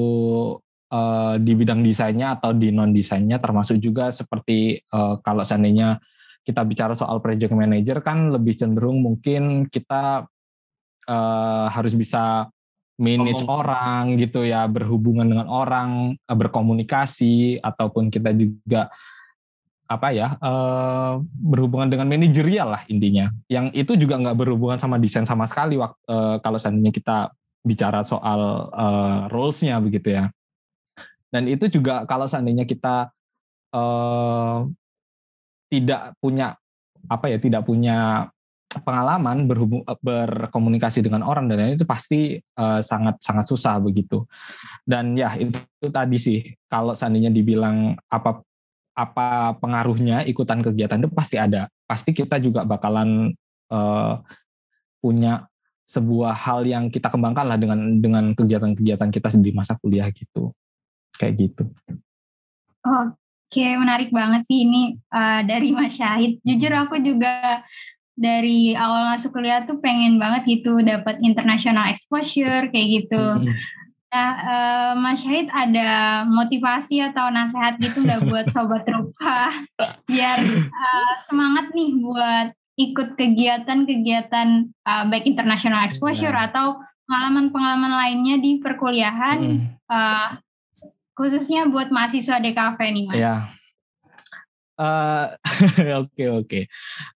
[0.90, 6.02] uh, di bidang desainnya atau di non desainnya, termasuk juga seperti uh, kalau seandainya
[6.42, 10.24] kita bicara soal project manager kan lebih cenderung mungkin kita
[11.04, 12.48] uh, harus bisa
[12.98, 13.62] manage oh.
[13.62, 18.90] orang gitu ya, berhubungan dengan orang, eh, berkomunikasi ataupun kita juga
[19.88, 23.32] apa ya uh, berhubungan dengan manajerial lah intinya.
[23.48, 27.32] Yang itu juga nggak berhubungan sama desain sama sekali waktu uh, kalau seandainya kita
[27.64, 30.28] bicara soal uh, roles-nya begitu ya.
[31.32, 33.08] Dan itu juga kalau seandainya kita
[33.72, 34.68] uh,
[35.72, 36.56] tidak punya
[37.08, 38.28] apa ya tidak punya
[38.82, 44.24] pengalaman berhubung berkomunikasi dengan orang dan lain itu pasti uh, sangat sangat susah begitu
[44.84, 46.38] dan ya itu, itu tadi sih
[46.70, 48.42] kalau seandainya dibilang apa
[48.98, 53.30] apa pengaruhnya ikutan kegiatan itu pasti ada pasti kita juga bakalan
[53.70, 54.18] uh,
[54.98, 55.46] punya
[55.88, 60.52] sebuah hal yang kita kembangkan lah dengan dengan kegiatan-kegiatan kita di masa kuliah gitu
[61.16, 61.64] kayak gitu.
[62.84, 66.36] Oke, menarik banget sih ini uh, dari Mas Syahid.
[66.44, 67.64] Jujur aku juga
[68.18, 73.24] dari awal masuk kuliah tuh pengen banget gitu dapat international exposure kayak gitu.
[73.38, 73.54] Hmm.
[74.08, 79.68] Nah, uh, Mas Syahid ada motivasi atau nasihat gitu nggak buat sobat rupa
[80.10, 84.48] biar uh, semangat nih buat ikut kegiatan-kegiatan
[84.86, 86.48] uh, baik international exposure yeah.
[86.48, 89.60] atau pengalaman-pengalaman lainnya di perkuliahan hmm.
[89.92, 90.40] uh,
[91.18, 93.18] khususnya buat mahasiswa DKV nih mas.
[93.18, 93.36] Ya.
[96.02, 96.60] Oke oke.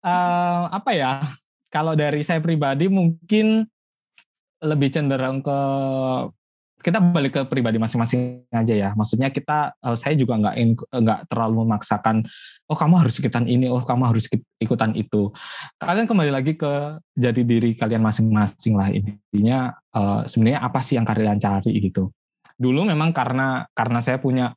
[0.03, 1.13] Uh, apa ya?
[1.73, 3.65] Kalau dari saya pribadi mungkin
[4.63, 5.59] lebih cenderung ke
[6.83, 8.91] kita balik ke pribadi masing-masing aja ya.
[8.99, 10.55] Maksudnya kita, uh, saya juga nggak
[10.91, 12.27] nggak terlalu memaksakan,
[12.67, 14.27] oh kamu harus ikutan ini, oh kamu harus
[14.59, 15.31] ikutan itu.
[15.79, 19.71] Kalian kembali lagi ke jadi diri kalian masing-masing lah intinya.
[19.95, 22.11] Uh, sebenarnya apa sih yang kalian cari gitu?
[22.63, 24.55] dulu memang karena karena saya punya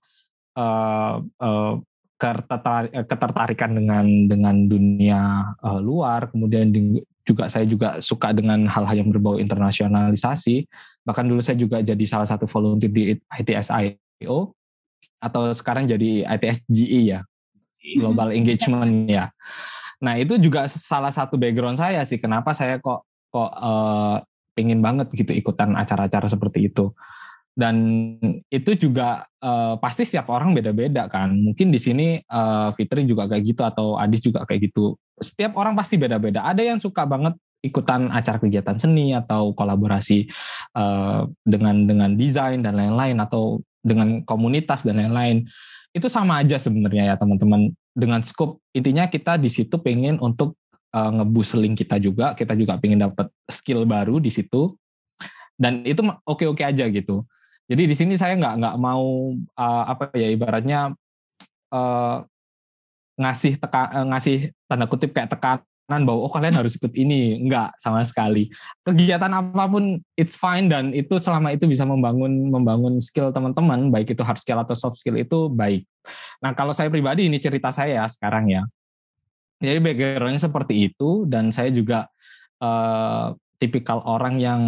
[0.54, 1.74] uh, uh,
[2.16, 9.10] ketertarikan dengan dengan dunia uh, luar, kemudian di, juga saya juga suka dengan hal-hal yang
[9.12, 10.68] berbau internasionalisasi.
[11.04, 14.56] Bahkan dulu saya juga jadi salah satu volunteer di ITSIO
[15.20, 17.20] atau sekarang jadi ITSGE ya,
[18.00, 19.34] Global Engagement ya.
[20.00, 22.20] Nah itu juga salah satu background saya sih.
[22.22, 24.24] Kenapa saya kok kok uh,
[24.56, 26.96] pengen banget gitu ikutan acara-acara seperti itu
[27.56, 27.76] dan
[28.52, 31.32] itu juga uh, pasti setiap orang beda-beda kan.
[31.32, 35.00] Mungkin di sini uh, Fitri juga kayak gitu atau Adis juga kayak gitu.
[35.16, 36.44] Setiap orang pasti beda-beda.
[36.44, 40.28] Ada yang suka banget ikutan acara kegiatan seni atau kolaborasi
[40.76, 45.48] uh, dengan dengan desain dan lain-lain atau dengan komunitas dan lain-lain.
[45.96, 47.72] Itu sama aja sebenarnya ya teman-teman.
[47.96, 50.60] Dengan scope intinya kita di situ pengen untuk
[50.92, 52.36] uh, ngebus link kita juga.
[52.36, 54.76] Kita juga pengen dapat skill baru di situ.
[55.56, 57.24] Dan itu oke-oke aja gitu
[57.66, 60.94] jadi di sini saya nggak nggak mau uh, apa ya ibaratnya
[61.74, 62.18] uh,
[63.18, 67.42] ngasih teka, uh, ngasih tanda kutip kayak tekanan bahwa oh kalian harus ikut ini.
[67.50, 68.54] Nggak sama sekali.
[68.86, 74.14] Kegiatan apa pun it's fine dan itu selama itu bisa membangun membangun skill teman-teman baik
[74.14, 75.90] itu hard skill atau soft skill itu baik.
[76.46, 78.62] Nah kalau saya pribadi ini cerita saya sekarang ya.
[79.58, 82.06] Jadi backgroundnya seperti itu dan saya juga
[82.62, 84.62] uh, tipikal orang yang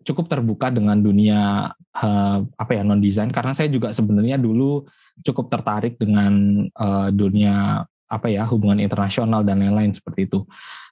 [0.00, 4.88] cukup terbuka dengan dunia uh, apa ya non design karena saya juga sebenarnya dulu
[5.20, 10.42] cukup tertarik dengan uh, dunia apa ya hubungan internasional dan lain-lain seperti itu.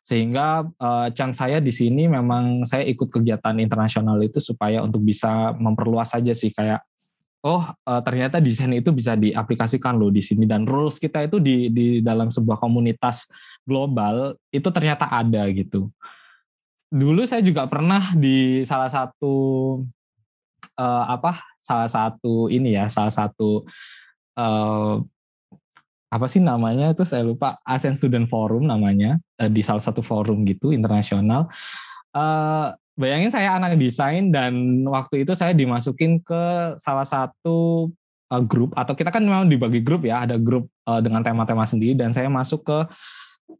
[0.07, 5.53] Sehingga uh, chance saya di sini memang saya ikut kegiatan internasional itu supaya untuk bisa
[5.59, 6.81] memperluas saja sih kayak
[7.43, 11.71] oh uh, ternyata desain itu bisa diaplikasikan loh di sini dan rules kita itu di
[11.71, 13.31] di dalam sebuah komunitas
[13.63, 15.91] global itu ternyata ada gitu
[16.89, 19.37] dulu saya juga pernah di salah satu
[20.81, 23.69] uh, apa salah satu ini ya salah satu
[24.41, 25.05] uh,
[26.09, 30.49] apa sih namanya itu saya lupa ASEAN Student Forum namanya uh, di salah satu forum
[30.49, 31.53] gitu internasional.
[32.17, 37.93] Uh, bayangin saya anak desain dan waktu itu saya dimasukin ke salah satu
[38.33, 41.93] uh, grup atau kita kan memang dibagi grup ya ada grup uh, dengan tema-tema sendiri
[41.93, 42.79] dan saya masuk ke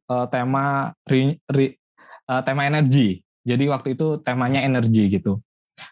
[0.09, 1.77] uh, tema re, re,
[2.29, 3.25] uh, tema energi.
[3.43, 5.41] Jadi waktu itu temanya energi gitu.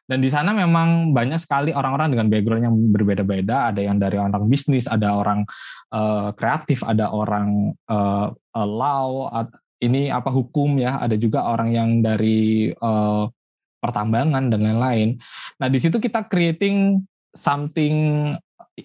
[0.07, 3.71] Dan di sana memang banyak sekali orang-orang dengan background yang berbeda-beda.
[3.71, 5.47] Ada yang dari orang bisnis, ada orang
[5.95, 8.29] uh, kreatif, ada orang uh,
[8.67, 9.31] law,
[9.81, 10.99] ini apa hukum ya.
[10.99, 13.31] Ada juga orang yang dari uh,
[13.79, 15.23] pertambangan dan lain-lain.
[15.63, 18.35] Nah di situ kita creating something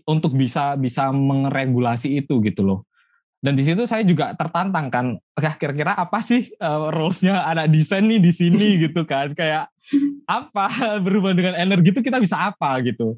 [0.05, 2.79] untuk bisa bisa mengregulasi itu gitu loh
[3.41, 5.05] dan di situ saya juga tertantang kan
[5.57, 8.67] kira-kira apa sih uh, rules-nya anak desain nih di sini?
[8.85, 9.65] Gitu kan kayak
[10.29, 10.65] apa?
[11.03, 12.77] Berhubungan dengan energi itu kita bisa apa?
[12.85, 13.17] Gitu.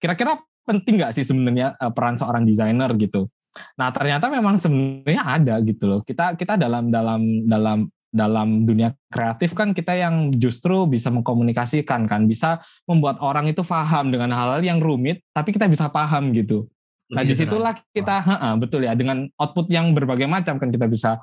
[0.00, 3.28] Kira-kira penting nggak sih sebenarnya uh, peran seorang desainer gitu?
[3.76, 6.00] Nah ternyata memang sebenarnya ada gitu loh.
[6.00, 12.24] Kita kita dalam dalam dalam dalam dunia kreatif kan kita yang justru bisa mengkomunikasikan kan
[12.24, 16.64] bisa membuat orang itu paham dengan hal-hal yang rumit tapi kita bisa paham gitu
[17.08, 21.16] Nah di situlah kita, ha, betul ya, dengan output yang berbagai macam kan kita bisa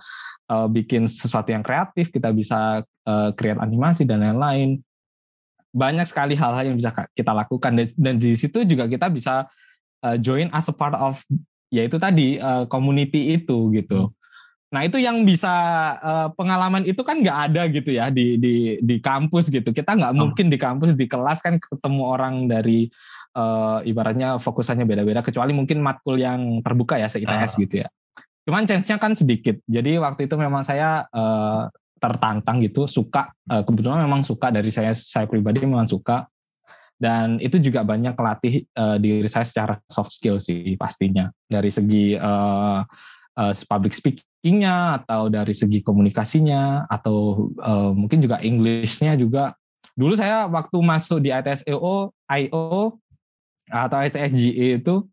[0.49, 4.81] uh, bikin sesuatu yang kreatif, kita bisa uh, create animasi dan lain-lain.
[5.75, 9.45] Banyak sekali hal-hal yang bisa kita lakukan dan, dan di situ juga kita bisa
[10.01, 11.21] uh, join as a part of
[11.69, 14.09] yaitu tadi uh, community itu gitu.
[14.09, 14.13] Hmm.
[14.73, 15.53] Nah itu yang bisa
[16.01, 19.69] uh, pengalaman itu kan nggak ada gitu ya di di di kampus gitu.
[19.69, 20.17] Kita nggak oh.
[20.17, 22.89] mungkin di kampus di kelas kan ketemu orang dari
[23.35, 27.45] uh, ibaratnya fokusannya beda-beda kecuali mungkin matkul yang terbuka ya se uh.
[27.59, 27.87] gitu ya.
[28.47, 29.59] Cuman chance-nya kan sedikit.
[29.65, 31.67] Jadi waktu itu memang saya uh,
[31.99, 36.29] tertantang gitu, suka uh, kebetulan memang suka dari saya saya pribadi memang suka
[36.95, 42.15] dan itu juga banyak melatih uh, diri saya secara soft skill sih pastinya dari segi
[42.15, 42.79] uh,
[43.35, 49.59] uh, public speakingnya atau dari segi komunikasinya atau uh, mungkin juga Englishnya juga
[49.95, 52.75] dulu saya waktu masuk di ITSEO IO
[53.69, 55.05] atau ITSGE itu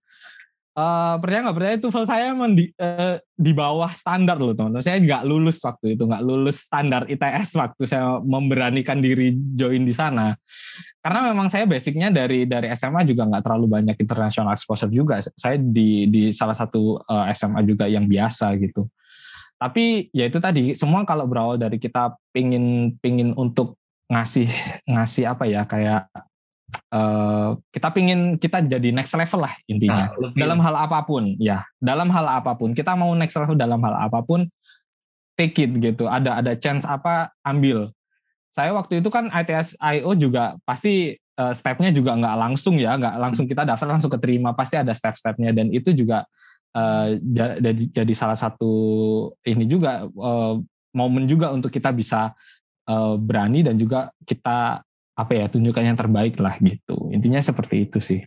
[0.72, 4.80] Uh, percaya nggak percaya TOEFL saya emang di, uh, di bawah standar loh teman-teman.
[4.80, 9.92] Saya nggak lulus waktu itu, nggak lulus standar ITS waktu saya memberanikan diri join di
[9.92, 10.32] sana.
[11.04, 15.20] Karena memang saya basicnya dari dari SMA juga nggak terlalu banyak international exposure juga.
[15.20, 18.88] Saya di di salah satu uh, eh, SMA juga yang biasa gitu.
[19.60, 23.76] Tapi ya itu tadi semua kalau berawal dari kita pingin pingin untuk
[24.08, 24.48] ngasih
[24.88, 26.08] ngasih apa ya kayak
[26.92, 30.12] Uh, kita pingin kita jadi next level lah intinya.
[30.12, 31.64] Nah, dalam hal apa pun ya.
[31.80, 34.44] Dalam hal apa pun kita mau next level dalam hal apa pun
[35.36, 36.04] take it gitu.
[36.08, 37.92] Ada ada chance apa ambil.
[38.52, 43.16] Saya waktu itu kan ITS IO juga pasti uh, stepnya juga nggak langsung ya nggak
[43.16, 44.52] langsung kita daftar langsung keterima.
[44.52, 45.56] Pasti ada step-stepnya.
[45.56, 46.28] Dan itu juga
[46.76, 48.72] uh, jadi, jadi salah satu
[49.48, 50.60] ini juga uh,
[50.92, 52.36] momen juga untuk kita bisa
[52.88, 54.84] uh, berani dan juga kita
[55.22, 57.08] apa ya tunjukkan yang terbaik lah gitu.
[57.14, 58.20] Intinya seperti itu sih.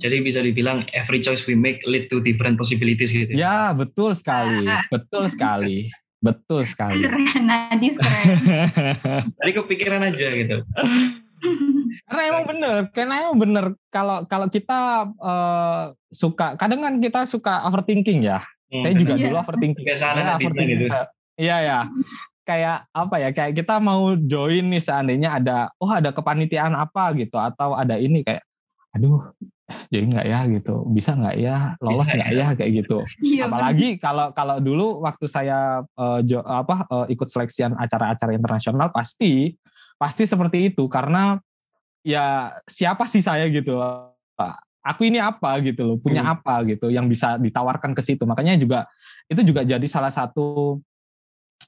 [0.00, 3.70] Jadi bisa dibilang every choice we make lead to different possibilities gitu ya?
[3.76, 4.66] Betul sekali.
[4.88, 5.78] Betul sekali.
[6.22, 7.02] Betul sekali.
[7.06, 8.38] Keren Nadis keren.
[9.42, 10.56] Tadi kepikiran aja gitu.
[12.06, 13.64] Karena emang bener karena emang bener.
[13.90, 18.42] Kalau kalau kita uh, suka kadang kan kita suka overthinking ya.
[18.70, 19.84] Hmm, saya juga dulu overthinking.
[19.84, 19.96] Ya,
[20.38, 20.86] overthinking gitu.
[21.40, 21.80] iya ya
[22.42, 27.38] kayak apa ya kayak kita mau join nih seandainya ada oh ada kepanitiaan apa gitu
[27.38, 28.42] atau ada ini kayak
[28.92, 29.30] aduh
[29.88, 30.40] jadi nggak ya?
[30.52, 30.74] gitu.
[30.92, 31.56] Bisa nggak ya?
[31.80, 32.38] Lolos nggak ya.
[32.38, 32.48] ya?
[32.56, 32.96] kayak gitu.
[33.24, 38.92] Iya, apalagi kalau kalau dulu waktu saya uh, jo, apa uh, ikut seleksian acara-acara internasional
[38.92, 39.56] pasti
[39.96, 40.86] pasti seperti itu.
[40.90, 41.38] Karena
[42.02, 43.78] ya siapa sih saya gitu
[44.82, 45.62] aku ini apa?
[45.62, 46.34] gitu loh punya hmm.
[46.38, 46.54] apa?
[46.66, 48.26] gitu yang bisa ditawarkan ke situ.
[48.26, 48.88] Makanya juga
[49.30, 50.78] itu juga jadi salah satu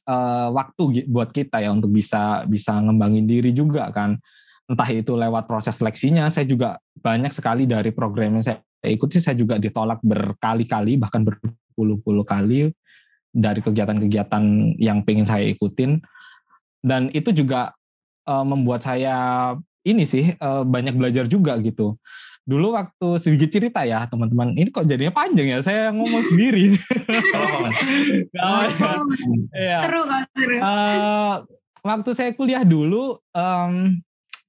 [0.08, 4.16] uh, waktu buat kita ya untuk bisa bisa ngembangin diri juga kan.
[4.64, 9.36] Entah itu lewat proses seleksinya saya juga banyak sekali dari program yang saya ikuti saya
[9.36, 12.72] juga ditolak berkali-kali bahkan berpuluh-puluh kali
[13.34, 16.00] dari kegiatan-kegiatan yang pengen saya ikutin.
[16.84, 17.72] Dan itu juga
[18.28, 19.52] uh, membuat saya
[19.84, 22.00] ini sih uh, banyak belajar juga gitu
[22.44, 24.52] dulu waktu sedikit cerita ya teman-teman.
[24.52, 25.58] Ini kok jadinya panjang ya?
[25.64, 26.64] Saya ngomong sendiri.
[28.34, 28.60] Oh,
[29.54, 29.86] ya.
[29.86, 30.02] seru
[30.34, 30.56] seru.
[30.58, 31.34] Uh,
[31.80, 33.96] waktu saya kuliah dulu um,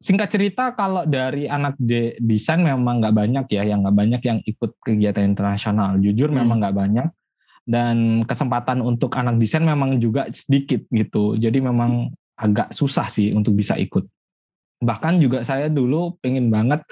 [0.02, 4.40] singkat cerita kalau dari anak de desain memang nggak banyak ya yang nggak banyak yang
[4.44, 5.96] ikut kegiatan internasional.
[6.02, 6.38] Jujur hmm.
[6.44, 7.08] memang nggak banyak.
[7.66, 11.34] Dan kesempatan untuk anak desain memang juga sedikit gitu.
[11.40, 14.06] Jadi memang agak susah sih untuk bisa ikut.
[14.84, 16.84] Bahkan juga saya dulu pengen banget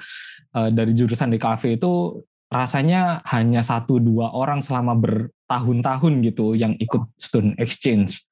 [0.54, 6.78] uh, dari jurusan di kafe itu rasanya hanya satu dua orang selama bertahun-tahun gitu yang
[6.78, 8.22] ikut student exchange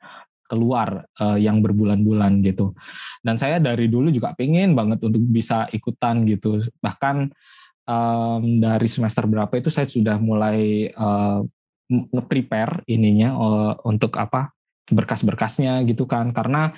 [0.47, 2.77] keluar uh, yang berbulan-bulan gitu.
[3.25, 6.61] Dan saya dari dulu juga pengen banget untuk bisa ikutan gitu.
[6.85, 7.33] Bahkan
[7.89, 11.41] um, dari semester berapa itu saya sudah mulai uh,
[11.89, 14.53] nge-prepare ininya uh, untuk apa
[14.93, 16.77] berkas-berkasnya gitu kan karena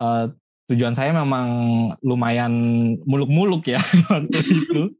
[0.00, 0.32] uh,
[0.70, 1.48] tujuan saya memang
[2.06, 2.52] lumayan
[3.02, 4.94] muluk-muluk ya waktu itu.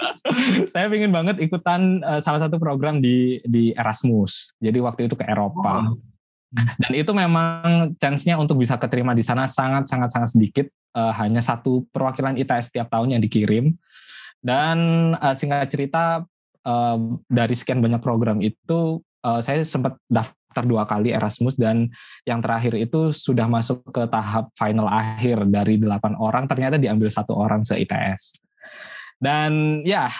[0.72, 4.52] saya ingin banget ikutan uh, salah satu program di di Erasmus.
[4.60, 5.88] Jadi waktu itu ke Eropa.
[5.88, 5.96] Oh.
[6.54, 10.66] Dan itu memang chance-nya untuk bisa keterima di sana sangat sangat sangat sedikit.
[10.94, 13.74] Uh, hanya satu perwakilan ITS setiap tahun yang dikirim.
[14.38, 14.78] Dan
[15.18, 16.22] uh, singkat cerita
[16.68, 21.90] uh, dari sekian banyak program itu uh, saya sempat daftar daftar dua kali Erasmus dan
[22.22, 27.34] yang terakhir itu sudah masuk ke tahap final akhir dari delapan orang ternyata diambil satu
[27.34, 28.38] orang se ITS
[29.18, 30.14] dan ya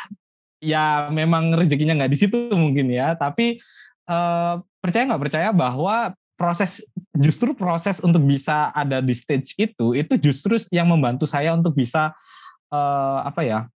[0.58, 3.62] ya memang rezekinya nggak di situ mungkin ya tapi
[4.10, 6.82] uh, percaya nggak percaya bahwa proses
[7.14, 12.10] justru proses untuk bisa ada di stage itu itu justru yang membantu saya untuk bisa
[12.74, 13.70] uh, apa ya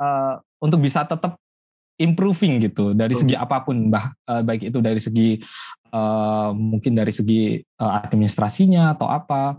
[0.00, 1.36] uh, untuk bisa tetap
[1.98, 5.42] improving gitu dari segi apa pun bah uh, baik itu dari segi
[5.90, 9.58] uh, mungkin dari segi uh, administrasinya atau apa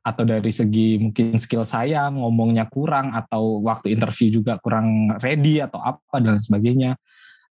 [0.00, 5.76] atau dari segi mungkin skill saya ngomongnya kurang atau waktu interview juga kurang ready atau
[5.82, 6.96] apa dan sebagainya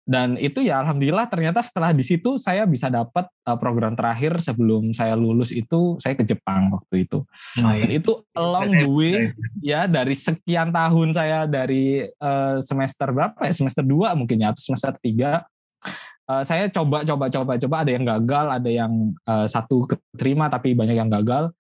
[0.10, 4.89] dan itu ya alhamdulillah ternyata setelah di situ saya bisa dapat uh, program terakhir sebelum
[4.89, 7.22] saya lulus itu saya ke Jepang waktu itu.
[7.62, 7.86] Oh, ya.
[7.86, 9.16] dan itu along the way
[9.62, 14.74] ya dari sekian tahun saya dari uh, semester berapa ya semester 2 mungkin ya atau
[14.74, 17.76] semester 3 uh, eh, saya coba coba coba coba.
[17.86, 21.53] Ada yang gagal ada yang uh, satu keterima tapi banyak yang gagal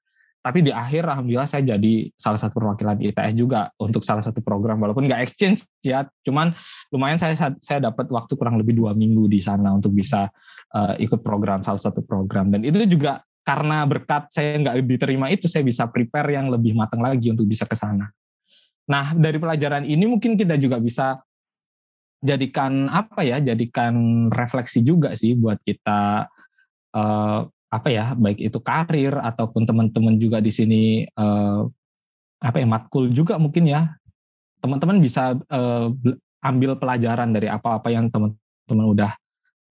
[0.49, 4.81] tapi di akhir alhamdulillah saya jadi salah satu perwakilan ITS juga untuk salah satu program
[4.81, 6.09] walaupun nggak exchange ya.
[6.25, 6.57] Cuman
[6.89, 10.25] lumayan saya saya dapat waktu kurang lebih dua minggu di sana untuk bisa
[10.73, 12.49] uh, ikut program salah satu program.
[12.49, 17.05] Dan itu juga karena berkat saya nggak diterima itu saya bisa prepare yang lebih matang
[17.05, 18.09] lagi untuk bisa ke sana.
[18.89, 21.21] Nah dari pelajaran ini mungkin kita juga bisa
[22.25, 23.93] jadikan apa ya jadikan
[24.33, 26.25] refleksi juga sih buat kita
[26.97, 31.69] uh, apa ya baik itu karir ataupun teman-teman juga di sini uh,
[32.41, 33.93] apa ya matkul juga mungkin ya.
[34.59, 35.87] Teman-teman bisa uh,
[36.43, 39.11] ambil pelajaran dari apa-apa yang teman-teman udah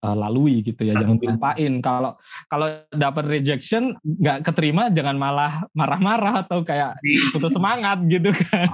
[0.04, 2.14] uh, lalui gitu ya jangan dilupain kalau
[2.46, 6.98] kalau dapat rejection nggak keterima jangan malah marah-marah atau kayak
[7.34, 8.70] putus semangat gitu kan.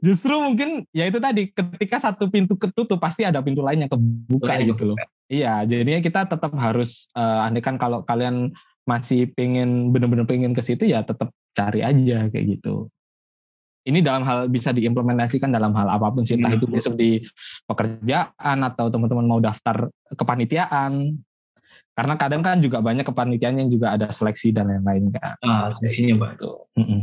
[0.00, 4.60] Justru mungkin ya itu tadi ketika satu pintu ketutup pasti ada pintu lain yang kebuka
[4.64, 4.96] gitu loh.
[5.28, 8.52] Iya, jadinya kita tetap harus uh, andai kan kalau kalian
[8.84, 12.92] masih pengen benar-benar pengen ke situ ya tetap cari aja kayak gitu.
[13.84, 16.58] Ini dalam hal bisa diimplementasikan dalam hal apa pun sih, entah hmm.
[16.60, 17.20] itu besok di
[17.68, 21.20] pekerjaan atau teman-teman mau daftar kepanitiaan.
[21.94, 25.38] Karena kadang kan juga banyak kepanitiaan yang juga ada seleksi dan lain-lain kan.
[25.44, 26.42] Ah, seleksinya mbak.
[26.74, 27.00] Mm -mm.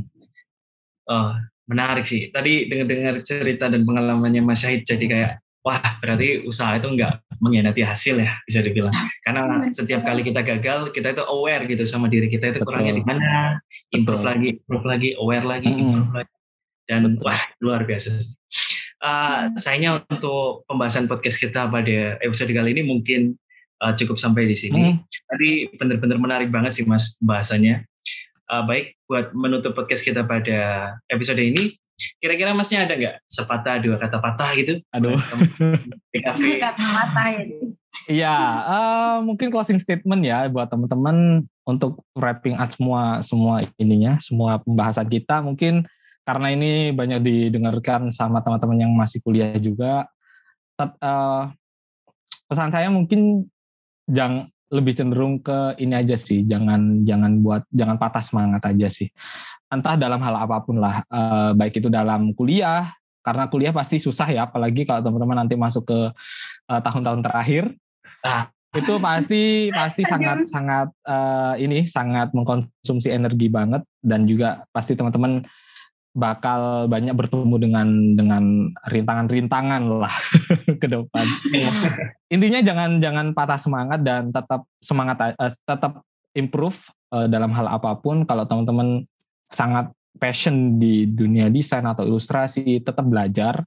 [1.07, 1.31] Oh,
[1.71, 2.27] menarik sih.
[2.27, 7.81] Tadi dengar-dengar cerita dan pengalamannya Mas Syahid jadi kayak wah berarti usaha itu enggak mengkhianati
[7.85, 12.29] hasil ya bisa dibilang karena setiap kali kita gagal kita itu aware gitu sama diri
[12.29, 13.61] kita itu kurangnya di mana
[13.93, 14.29] improve Betul.
[14.29, 15.81] lagi improve lagi aware lagi hmm.
[15.85, 16.33] improve lagi
[16.91, 17.23] dan Betul.
[17.23, 18.19] wah luar biasa
[18.99, 23.39] uh, sayangnya untuk pembahasan podcast kita pada episode kali ini mungkin
[23.79, 25.07] uh, cukup sampai di sini hmm.
[25.07, 27.87] tadi benar-benar menarik banget sih mas bahasannya
[28.51, 31.79] uh, baik buat menutup podcast kita pada episode ini
[32.17, 34.73] Kira-kira masnya ada nggak sepatah dua kata patah gitu?
[34.89, 35.17] Aduh.
[36.65, 37.43] kata patah ya.
[38.09, 44.57] Iya, uh, mungkin closing statement ya buat teman-teman untuk wrapping up semua semua ininya, semua
[44.63, 45.85] pembahasan kita mungkin
[46.21, 50.05] karena ini banyak didengarkan sama teman-teman yang masih kuliah juga.
[50.77, 51.49] Tet, uh,
[52.45, 53.49] pesan saya mungkin
[54.05, 59.11] jangan lebih cenderung ke ini aja sih, jangan jangan buat jangan patah semangat aja sih.
[59.67, 64.27] Entah dalam hal apa pun lah, uh, baik itu dalam kuliah, karena kuliah pasti susah
[64.31, 65.99] ya, apalagi kalau teman-teman nanti masuk ke
[66.71, 67.75] uh, tahun-tahun terakhir,
[68.23, 68.47] ah.
[68.71, 73.83] itu pasti pasti sangat sangat uh, ini sangat mengkonsumsi energi banget.
[73.99, 75.43] Dan juga pasti teman-teman
[76.11, 77.87] bakal banyak bertemu dengan
[78.19, 78.43] dengan
[78.83, 80.15] rintangan-rintangan lah
[80.81, 81.25] ke depan.
[82.27, 86.03] Intinya jangan jangan patah semangat dan tetap semangat uh, tetap
[86.35, 86.79] improve
[87.15, 88.27] uh, dalam hal apa pun.
[88.27, 89.07] Kalau teman-teman
[89.51, 93.63] sangat passion di dunia desain atau ilustrasi tetap belajar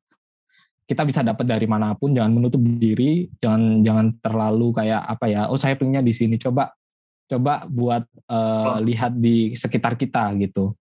[0.84, 5.48] kita bisa dapat dari mana pun jangan menutup diri jangan jangan terlalu kayak apa ya
[5.48, 6.76] oh saya pengennya di sini coba
[7.24, 8.84] coba buat uh, oh.
[8.84, 10.76] lihat di sekitar kita gitu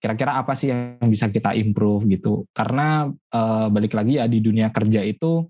[0.00, 2.48] kira-kira apa sih yang bisa kita improve gitu?
[2.56, 5.44] Karena uh, balik lagi ya di dunia kerja itu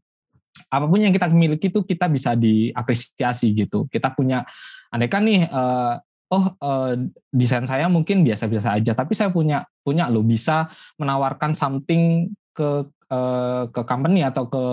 [0.66, 3.86] apa pun yang kita miliki itu kita bisa diapresiasi gitu.
[3.86, 4.42] Kita punya
[4.90, 5.94] andai kan nih uh,
[6.30, 6.94] oh uh,
[7.30, 13.64] desain saya mungkin biasa-biasa aja tapi saya punya punya lo bisa menawarkan something ke uh,
[13.70, 14.64] ke company atau ke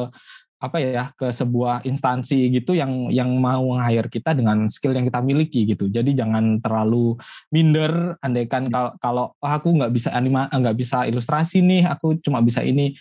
[0.57, 5.21] apa ya ke sebuah instansi gitu yang yang mau hire kita dengan skill yang kita
[5.21, 5.85] miliki gitu.
[5.85, 7.13] Jadi jangan terlalu
[7.53, 8.73] minder andaikan hmm.
[8.73, 12.97] kalau kalau oh, aku nggak bisa anima nggak bisa ilustrasi nih aku cuma bisa ini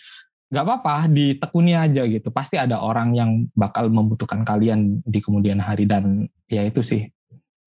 [0.53, 2.29] nggak apa-apa ditekuni aja gitu.
[2.29, 7.09] Pasti ada orang yang bakal membutuhkan kalian di kemudian hari dan ya itu sih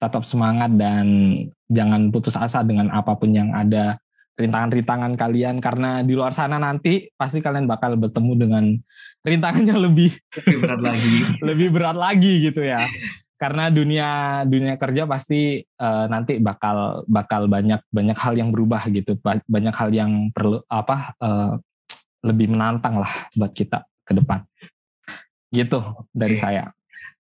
[0.01, 1.07] tetap semangat dan
[1.69, 4.01] jangan putus asa dengan apa pun yang ada
[4.41, 8.65] rintangan-rintangan kalian karena di luar sana nanti pasti kalian bakal bertemu dengan
[9.21, 11.17] rintangannya lebih lebih berat lagi.
[11.49, 12.89] Lebih berat lagi gitu ya.
[13.37, 19.21] Karena dunia dunia kerja pasti uh, nanti bakal bakal banyak banyak hal yang berubah gitu.
[19.25, 21.61] Banyak hal yang perlu apa uh,
[22.25, 24.41] lebih menantang lah buat kita ke depan.
[25.53, 25.81] Gitu
[26.17, 26.73] dari saya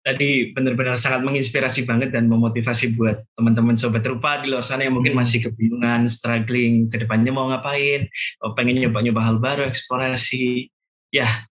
[0.03, 4.99] tadi benar-benar sangat menginspirasi banget dan memotivasi buat teman-teman sobat rupa di luar sana yang
[4.99, 5.21] mungkin hmm.
[5.23, 8.11] masih kebingungan, struggling, ke depannya mau ngapain,
[8.43, 10.67] oh, pengen nyoba-nyoba hal baru, eksplorasi.
[11.15, 11.47] Ya,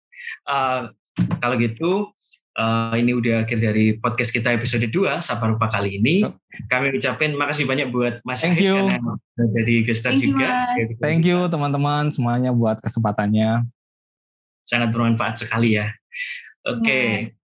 [0.51, 0.91] uh,
[1.39, 2.11] kalau gitu
[2.59, 6.27] uh, ini udah akhir dari podcast kita episode 2 Sapa Rupa kali ini.
[6.67, 8.91] Kami ucapin makasih banyak buat Mas Thank you.
[8.91, 10.75] karena jadi gestar juga.
[10.99, 13.63] Thank you teman-teman semuanya buat kesempatannya.
[14.67, 15.87] Sangat bermanfaat sekali ya.
[16.67, 16.83] Oke.
[16.83, 17.07] Okay.
[17.31, 17.39] Iya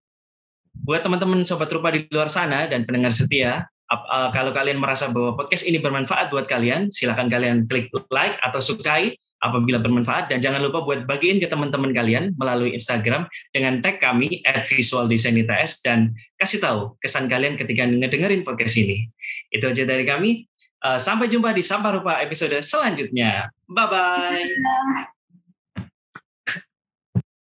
[0.84, 5.40] buat teman-teman sobat rupa di luar sana dan pendengar setia, uh, kalau kalian merasa bahwa
[5.40, 10.66] podcast ini bermanfaat buat kalian, silakan kalian klik like atau sukai apabila bermanfaat dan jangan
[10.66, 15.86] lupa buat bagiin ke teman-teman kalian melalui Instagram dengan tag kami at Visual Design ITS
[15.86, 19.06] dan kasih tahu kesan kalian ketika ngedengerin podcast ini.
[19.54, 20.50] Itu aja dari kami.
[20.78, 23.50] Uh, sampai jumpa di Sampah Rupa episode selanjutnya.
[23.66, 25.17] Bye-bye.